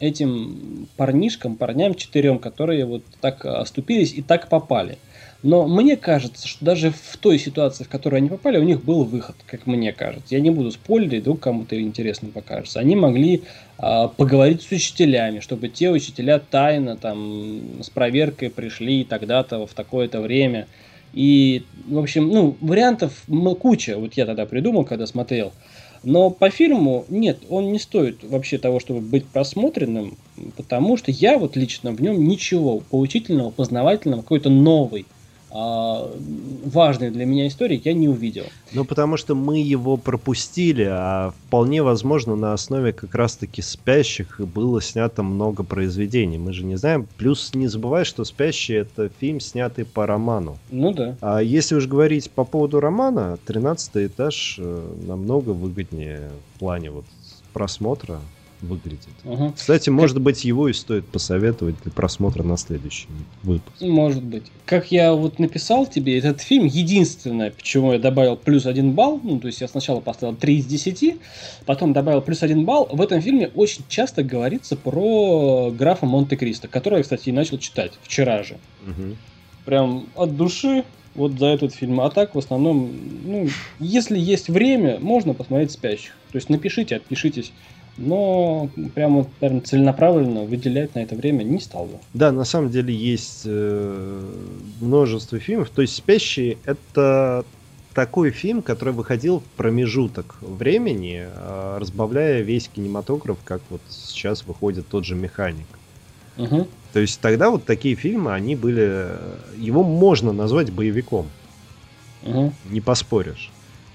этим 0.00 0.88
парнишкам, 0.96 1.54
парням 1.54 1.94
четырем, 1.94 2.40
которые 2.40 2.84
вот 2.84 3.04
так 3.20 3.44
оступились 3.44 4.14
и 4.14 4.22
так 4.22 4.48
попали. 4.48 4.98
Но 5.42 5.66
мне 5.66 5.96
кажется, 5.96 6.46
что 6.46 6.64
даже 6.64 6.92
в 6.92 7.16
той 7.16 7.38
ситуации, 7.38 7.82
в 7.82 7.88
которую 7.88 8.18
они 8.18 8.28
попали, 8.28 8.58
у 8.58 8.62
них 8.62 8.84
был 8.84 9.02
выход, 9.02 9.34
как 9.46 9.66
мне 9.66 9.92
кажется. 9.92 10.34
Я 10.34 10.40
не 10.40 10.50
буду 10.50 10.70
спойлерить, 10.70 11.22
вдруг 11.22 11.40
кому-то 11.40 11.80
интересно 11.80 12.28
покажется. 12.28 12.78
Они 12.78 12.94
могли 12.94 13.42
а, 13.76 14.06
поговорить 14.06 14.62
с 14.62 14.70
учителями, 14.70 15.40
чтобы 15.40 15.68
те 15.68 15.90
учителя 15.90 16.38
тайно 16.38 16.96
там 16.96 17.82
с 17.82 17.90
проверкой 17.90 18.50
пришли 18.50 19.02
тогда-то 19.04 19.66
в 19.66 19.74
такое-то 19.74 20.20
время. 20.20 20.68
И, 21.12 21.64
в 21.88 21.98
общем, 21.98 22.28
ну, 22.28 22.56
вариантов 22.60 23.24
куча. 23.60 23.98
Вот 23.98 24.14
я 24.14 24.26
тогда 24.26 24.46
придумал, 24.46 24.84
когда 24.84 25.06
смотрел. 25.06 25.52
Но 26.04 26.30
по 26.30 26.50
фильму 26.50 27.04
нет, 27.08 27.38
он 27.48 27.72
не 27.72 27.78
стоит 27.78 28.22
вообще 28.22 28.58
того, 28.58 28.80
чтобы 28.80 29.00
быть 29.00 29.24
просмотренным, 29.26 30.16
потому 30.56 30.96
что 30.96 31.10
я 31.10 31.38
вот 31.38 31.56
лично 31.56 31.92
в 31.92 32.00
нем 32.00 32.26
ничего 32.26 32.78
поучительного, 32.78 33.50
познавательного, 33.50 34.22
какой-то 34.22 34.50
новый 34.50 35.06
важной 35.52 37.10
для 37.10 37.26
меня 37.26 37.46
истории 37.46 37.80
я 37.84 37.92
не 37.92 38.08
увидел. 38.08 38.44
Ну, 38.72 38.84
потому 38.84 39.16
что 39.16 39.34
мы 39.34 39.58
его 39.58 39.96
пропустили, 39.96 40.86
а 40.90 41.32
вполне 41.46 41.82
возможно 41.82 42.36
на 42.36 42.54
основе 42.54 42.92
как 42.92 43.14
раз-таки 43.14 43.60
«Спящих» 43.60 44.40
было 44.40 44.80
снято 44.80 45.22
много 45.22 45.62
произведений. 45.62 46.38
Мы 46.38 46.52
же 46.52 46.64
не 46.64 46.76
знаем. 46.76 47.06
Плюс 47.18 47.54
не 47.54 47.66
забывай, 47.66 48.04
что 48.04 48.24
«Спящие»— 48.24 48.78
это 48.80 49.10
фильм, 49.20 49.40
снятый 49.40 49.84
по 49.84 50.06
роману. 50.06 50.56
Ну 50.70 50.94
да. 50.94 51.16
А 51.20 51.40
если 51.40 51.74
уж 51.74 51.86
говорить 51.86 52.30
по 52.30 52.44
поводу 52.44 52.80
романа, 52.80 53.38
«Тринадцатый 53.44 54.06
этаж» 54.06 54.56
э, 54.58 54.88
намного 55.06 55.50
выгоднее 55.50 56.30
в 56.54 56.58
плане 56.60 56.90
вот 56.90 57.04
просмотра 57.52 58.20
выглядит. 58.62 59.08
Угу. 59.24 59.52
Кстати, 59.56 59.90
может 59.90 60.20
быть, 60.20 60.44
его 60.44 60.68
и 60.68 60.72
стоит 60.72 61.06
посоветовать 61.06 61.74
для 61.82 61.92
просмотра 61.92 62.42
на 62.42 62.56
следующий 62.56 63.08
выпуск. 63.42 63.80
Может 63.80 64.22
быть. 64.22 64.44
Как 64.64 64.90
я 64.90 65.12
вот 65.12 65.38
написал 65.38 65.86
тебе, 65.86 66.18
этот 66.18 66.40
фильм 66.40 66.66
единственное, 66.66 67.50
почему 67.50 67.92
я 67.92 67.98
добавил 67.98 68.36
плюс 68.36 68.66
один 68.66 68.92
балл, 68.92 69.20
ну, 69.22 69.38
то 69.38 69.48
есть 69.48 69.60
я 69.60 69.68
сначала 69.68 70.00
поставил 70.00 70.34
3 70.36 70.58
из 70.58 70.66
10, 70.66 71.16
потом 71.66 71.92
добавил 71.92 72.22
плюс 72.22 72.42
один 72.42 72.64
балл, 72.64 72.88
в 72.90 73.00
этом 73.00 73.20
фильме 73.20 73.48
очень 73.54 73.84
часто 73.88 74.22
говорится 74.22 74.76
про 74.76 75.70
графа 75.76 76.06
Монте-Кристо, 76.06 76.68
который 76.68 76.98
я, 76.98 77.02
кстати, 77.02 77.28
и 77.28 77.32
начал 77.32 77.58
читать 77.58 77.92
вчера 78.02 78.42
же. 78.42 78.58
Угу. 78.86 79.16
Прям 79.64 80.06
от 80.14 80.36
души 80.36 80.84
вот 81.14 81.38
за 81.38 81.46
этот 81.46 81.74
фильм. 81.74 82.00
А 82.00 82.10
так, 82.10 82.34
в 82.34 82.38
основном, 82.38 82.90
ну, 83.24 83.48
если 83.78 84.18
есть 84.18 84.48
время, 84.48 84.98
можно 85.00 85.34
посмотреть 85.34 85.72
«Спящих». 85.72 86.12
То 86.30 86.36
есть 86.36 86.48
напишите, 86.48 86.96
отпишитесь 86.96 87.52
но 87.96 88.70
прямо 88.94 89.24
прям 89.40 89.62
целенаправленно 89.62 90.42
выделять 90.42 90.94
на 90.94 91.00
это 91.00 91.14
время 91.14 91.42
не 91.42 91.60
стал 91.60 91.86
бы. 91.86 91.98
Да, 92.14 92.32
на 92.32 92.44
самом 92.44 92.70
деле 92.70 92.94
есть 92.94 93.42
э, 93.44 94.30
множество 94.80 95.38
фильмов. 95.38 95.70
То 95.70 95.82
есть 95.82 95.94
«Спящие»— 95.94 96.58
это 96.64 97.44
такой 97.92 98.30
фильм, 98.30 98.62
который 98.62 98.94
выходил 98.94 99.40
в 99.40 99.44
промежуток 99.56 100.36
времени, 100.40 101.26
э, 101.26 101.76
разбавляя 101.78 102.40
весь 102.40 102.68
кинематограф, 102.68 103.38
как 103.44 103.60
вот 103.68 103.82
сейчас 103.90 104.46
выходит 104.46 104.88
тот 104.88 105.04
же 105.04 105.14
«Механик». 105.14 105.66
Угу. 106.38 106.66
То 106.94 107.00
есть 107.00 107.20
тогда 107.20 107.50
вот 107.50 107.64
такие 107.64 107.94
фильмы, 107.94 108.32
они 108.32 108.56
были... 108.56 109.08
Его 109.58 109.82
можно 109.82 110.32
назвать 110.32 110.72
боевиком. 110.72 111.28
Угу. 112.22 112.52
Не 112.70 112.80
поспоришь. 112.80 113.50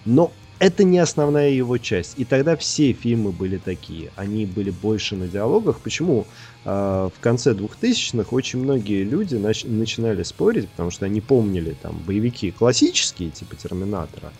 Но 0.06 0.32
это 0.60 0.84
не 0.84 1.00
основная 1.00 1.50
его 1.50 1.78
часть. 1.78 2.14
И 2.18 2.26
тогда 2.26 2.56
все 2.58 2.94
фильмы 2.94 3.32
были 3.32 3.58
такие. 3.58 4.12
Они 4.16 4.46
были 4.46 4.72
больше 4.72 5.16
на 5.16 5.28
диалогах. 5.28 5.80
Почему? 5.80 6.26
А, 6.66 7.10
в 7.10 7.20
конце 7.20 7.54
2000-х 7.54 8.30
очень 8.32 8.60
многие 8.60 9.04
люди 9.04 9.36
нач- 9.36 9.68
начинали 9.70 10.24
спорить, 10.24 10.70
потому 10.70 10.90
что 10.90 11.06
они 11.06 11.22
помнили 11.22 11.76
там 11.82 11.98
боевики 12.06 12.52
классические, 12.52 13.30
типа 13.30 13.56
Терминатора. 13.56 14.32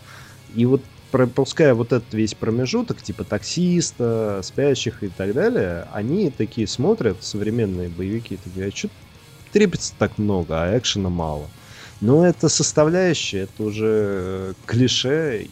И 0.54 0.66
вот 0.66 0.82
пропуская 1.10 1.74
вот 1.74 1.92
этот 1.92 2.12
весь 2.12 2.34
промежуток, 2.34 3.00
типа 3.00 3.24
таксиста, 3.24 4.40
спящих 4.42 5.02
и 5.02 5.08
так 5.08 5.32
далее, 5.34 5.86
они 5.92 6.30
такие 6.30 6.66
смотрят, 6.66 7.22
современные 7.22 7.88
боевики, 7.88 8.36
такие, 8.36 8.68
а 8.68 8.70
что 8.74 8.90
трепится 9.52 9.94
так 9.98 10.18
много, 10.18 10.62
а 10.62 10.78
экшена 10.78 11.08
мало. 11.08 11.48
Но 12.00 12.26
это 12.26 12.48
составляющая, 12.48 13.40
это 13.40 13.62
уже 13.64 13.86
э, 13.86 14.54
клише, 14.66 15.48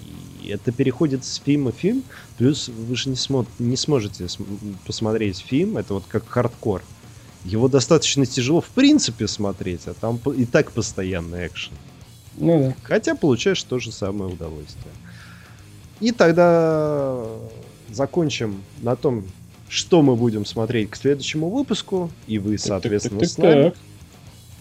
это 0.51 0.72
переходит 0.72 1.24
с 1.24 1.36
фильма 1.36 1.72
в 1.72 1.76
фильм, 1.76 2.03
плюс 2.38 2.68
вы 2.68 2.97
же 2.97 3.09
не, 3.09 3.16
смо- 3.16 3.47
не 3.59 3.76
сможете 3.76 4.26
посмотреть 4.86 5.38
фильм, 5.38 5.76
это 5.76 5.94
вот 5.94 6.05
как 6.09 6.28
хардкор. 6.28 6.82
Его 7.44 7.68
достаточно 7.68 8.26
тяжело 8.26 8.61
в 8.61 8.68
принципе 8.68 9.28
смотреть, 9.28 9.82
а 9.86 9.94
там 9.94 10.20
и 10.36 10.44
так 10.44 10.72
постоянный 10.72 11.47
экшен. 11.47 11.74
Ну 12.36 12.68
да. 12.68 12.76
Хотя 12.82 13.14
получаешь 13.14 13.62
то 13.62 13.78
же 13.78 13.92
самое 13.92 14.32
удовольствие. 14.32 14.92
И 16.01 16.12
тогда 16.12 17.24
закончим 17.88 18.62
на 18.82 18.97
том, 18.97 19.24
что 19.68 20.03
мы 20.03 20.16
будем 20.16 20.44
смотреть 20.44 20.90
к 20.90 20.97
следующему 20.97 21.49
выпуску. 21.51 22.11
И 22.26 22.38
вы, 22.38 22.59
соответственно, 22.59 23.20
так, 23.20 23.28
так, 23.28 23.36
так, 23.36 23.44
с 23.44 23.55
нами. 23.55 23.72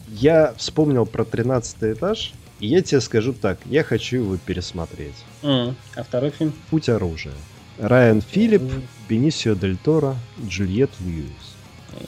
Я 0.10 0.54
вспомнил 0.58 1.06
про 1.06 1.26
13 1.26 1.78
этаж. 1.84 2.34
И 2.60 2.68
я 2.68 2.82
тебе 2.82 3.02
скажу 3.02 3.34
так, 3.34 3.60
я 3.66 3.84
хочу 3.84 4.18
его 4.18 4.38
пересмотреть. 4.38 5.16
Mm. 5.42 5.76
А 5.96 6.04
второй 6.04 6.30
фильм? 6.32 6.54
«Путь 6.70 6.90
оружия». 6.90 7.34
Райан 7.78 8.22
Филипп, 8.22 8.62
mm. 8.62 8.82
Бенисио 9.10 9.56
Дель 9.56 9.78
Торо, 9.78 10.16
Джульет 10.48 10.92
Льюис. 11.02 11.56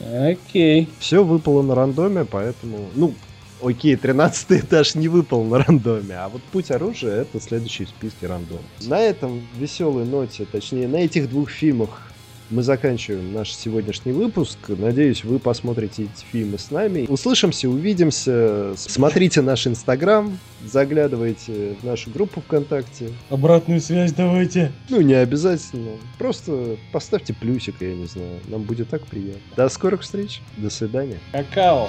Окей. 0.00 0.82
Okay. 0.82 0.88
Все 0.98 1.22
выпало 1.24 1.62
на 1.62 1.74
рандоме, 1.74 2.24
поэтому... 2.24 2.88
Ну, 2.94 3.14
окей, 3.62 3.96
13 3.96 4.52
этаж 4.64 4.94
не 4.94 5.08
выпал 5.08 5.44
на 5.44 5.58
рандоме, 5.58 6.14
а 6.16 6.28
вот 6.28 6.42
«Путь 6.44 6.70
оружия»— 6.70 7.14
это 7.22 7.40
следующий 7.40 7.84
в 7.84 7.90
списке 7.90 8.26
рандом. 8.26 8.60
На 8.82 9.00
этом 9.00 9.46
веселой 9.56 10.04
ноте, 10.04 10.46
точнее, 10.50 10.88
на 10.88 10.96
этих 10.96 11.28
двух 11.28 11.50
фильмах 11.50 12.07
мы 12.50 12.62
заканчиваем 12.62 13.32
наш 13.32 13.52
сегодняшний 13.52 14.12
выпуск. 14.12 14.58
Надеюсь, 14.68 15.24
вы 15.24 15.38
посмотрите 15.38 16.04
эти 16.04 16.24
фильмы 16.30 16.58
с 16.58 16.70
нами. 16.70 17.06
Услышимся, 17.08 17.68
увидимся. 17.68 18.74
Смотрите 18.76 19.42
наш 19.42 19.66
инстаграм, 19.66 20.38
заглядывайте 20.64 21.76
в 21.80 21.84
нашу 21.84 22.10
группу 22.10 22.40
ВКонтакте. 22.40 23.10
Обратную 23.30 23.80
связь 23.80 24.12
давайте. 24.12 24.72
Ну, 24.88 25.00
не 25.00 25.14
обязательно. 25.14 25.92
Просто 26.18 26.76
поставьте 26.92 27.34
плюсик, 27.34 27.76
я 27.80 27.94
не 27.94 28.06
знаю. 28.06 28.40
Нам 28.48 28.62
будет 28.62 28.88
так 28.88 29.06
приятно. 29.06 29.40
До 29.56 29.68
скорых 29.68 30.02
встреч. 30.02 30.40
До 30.56 30.70
свидания. 30.70 31.18
Какао. 31.32 31.88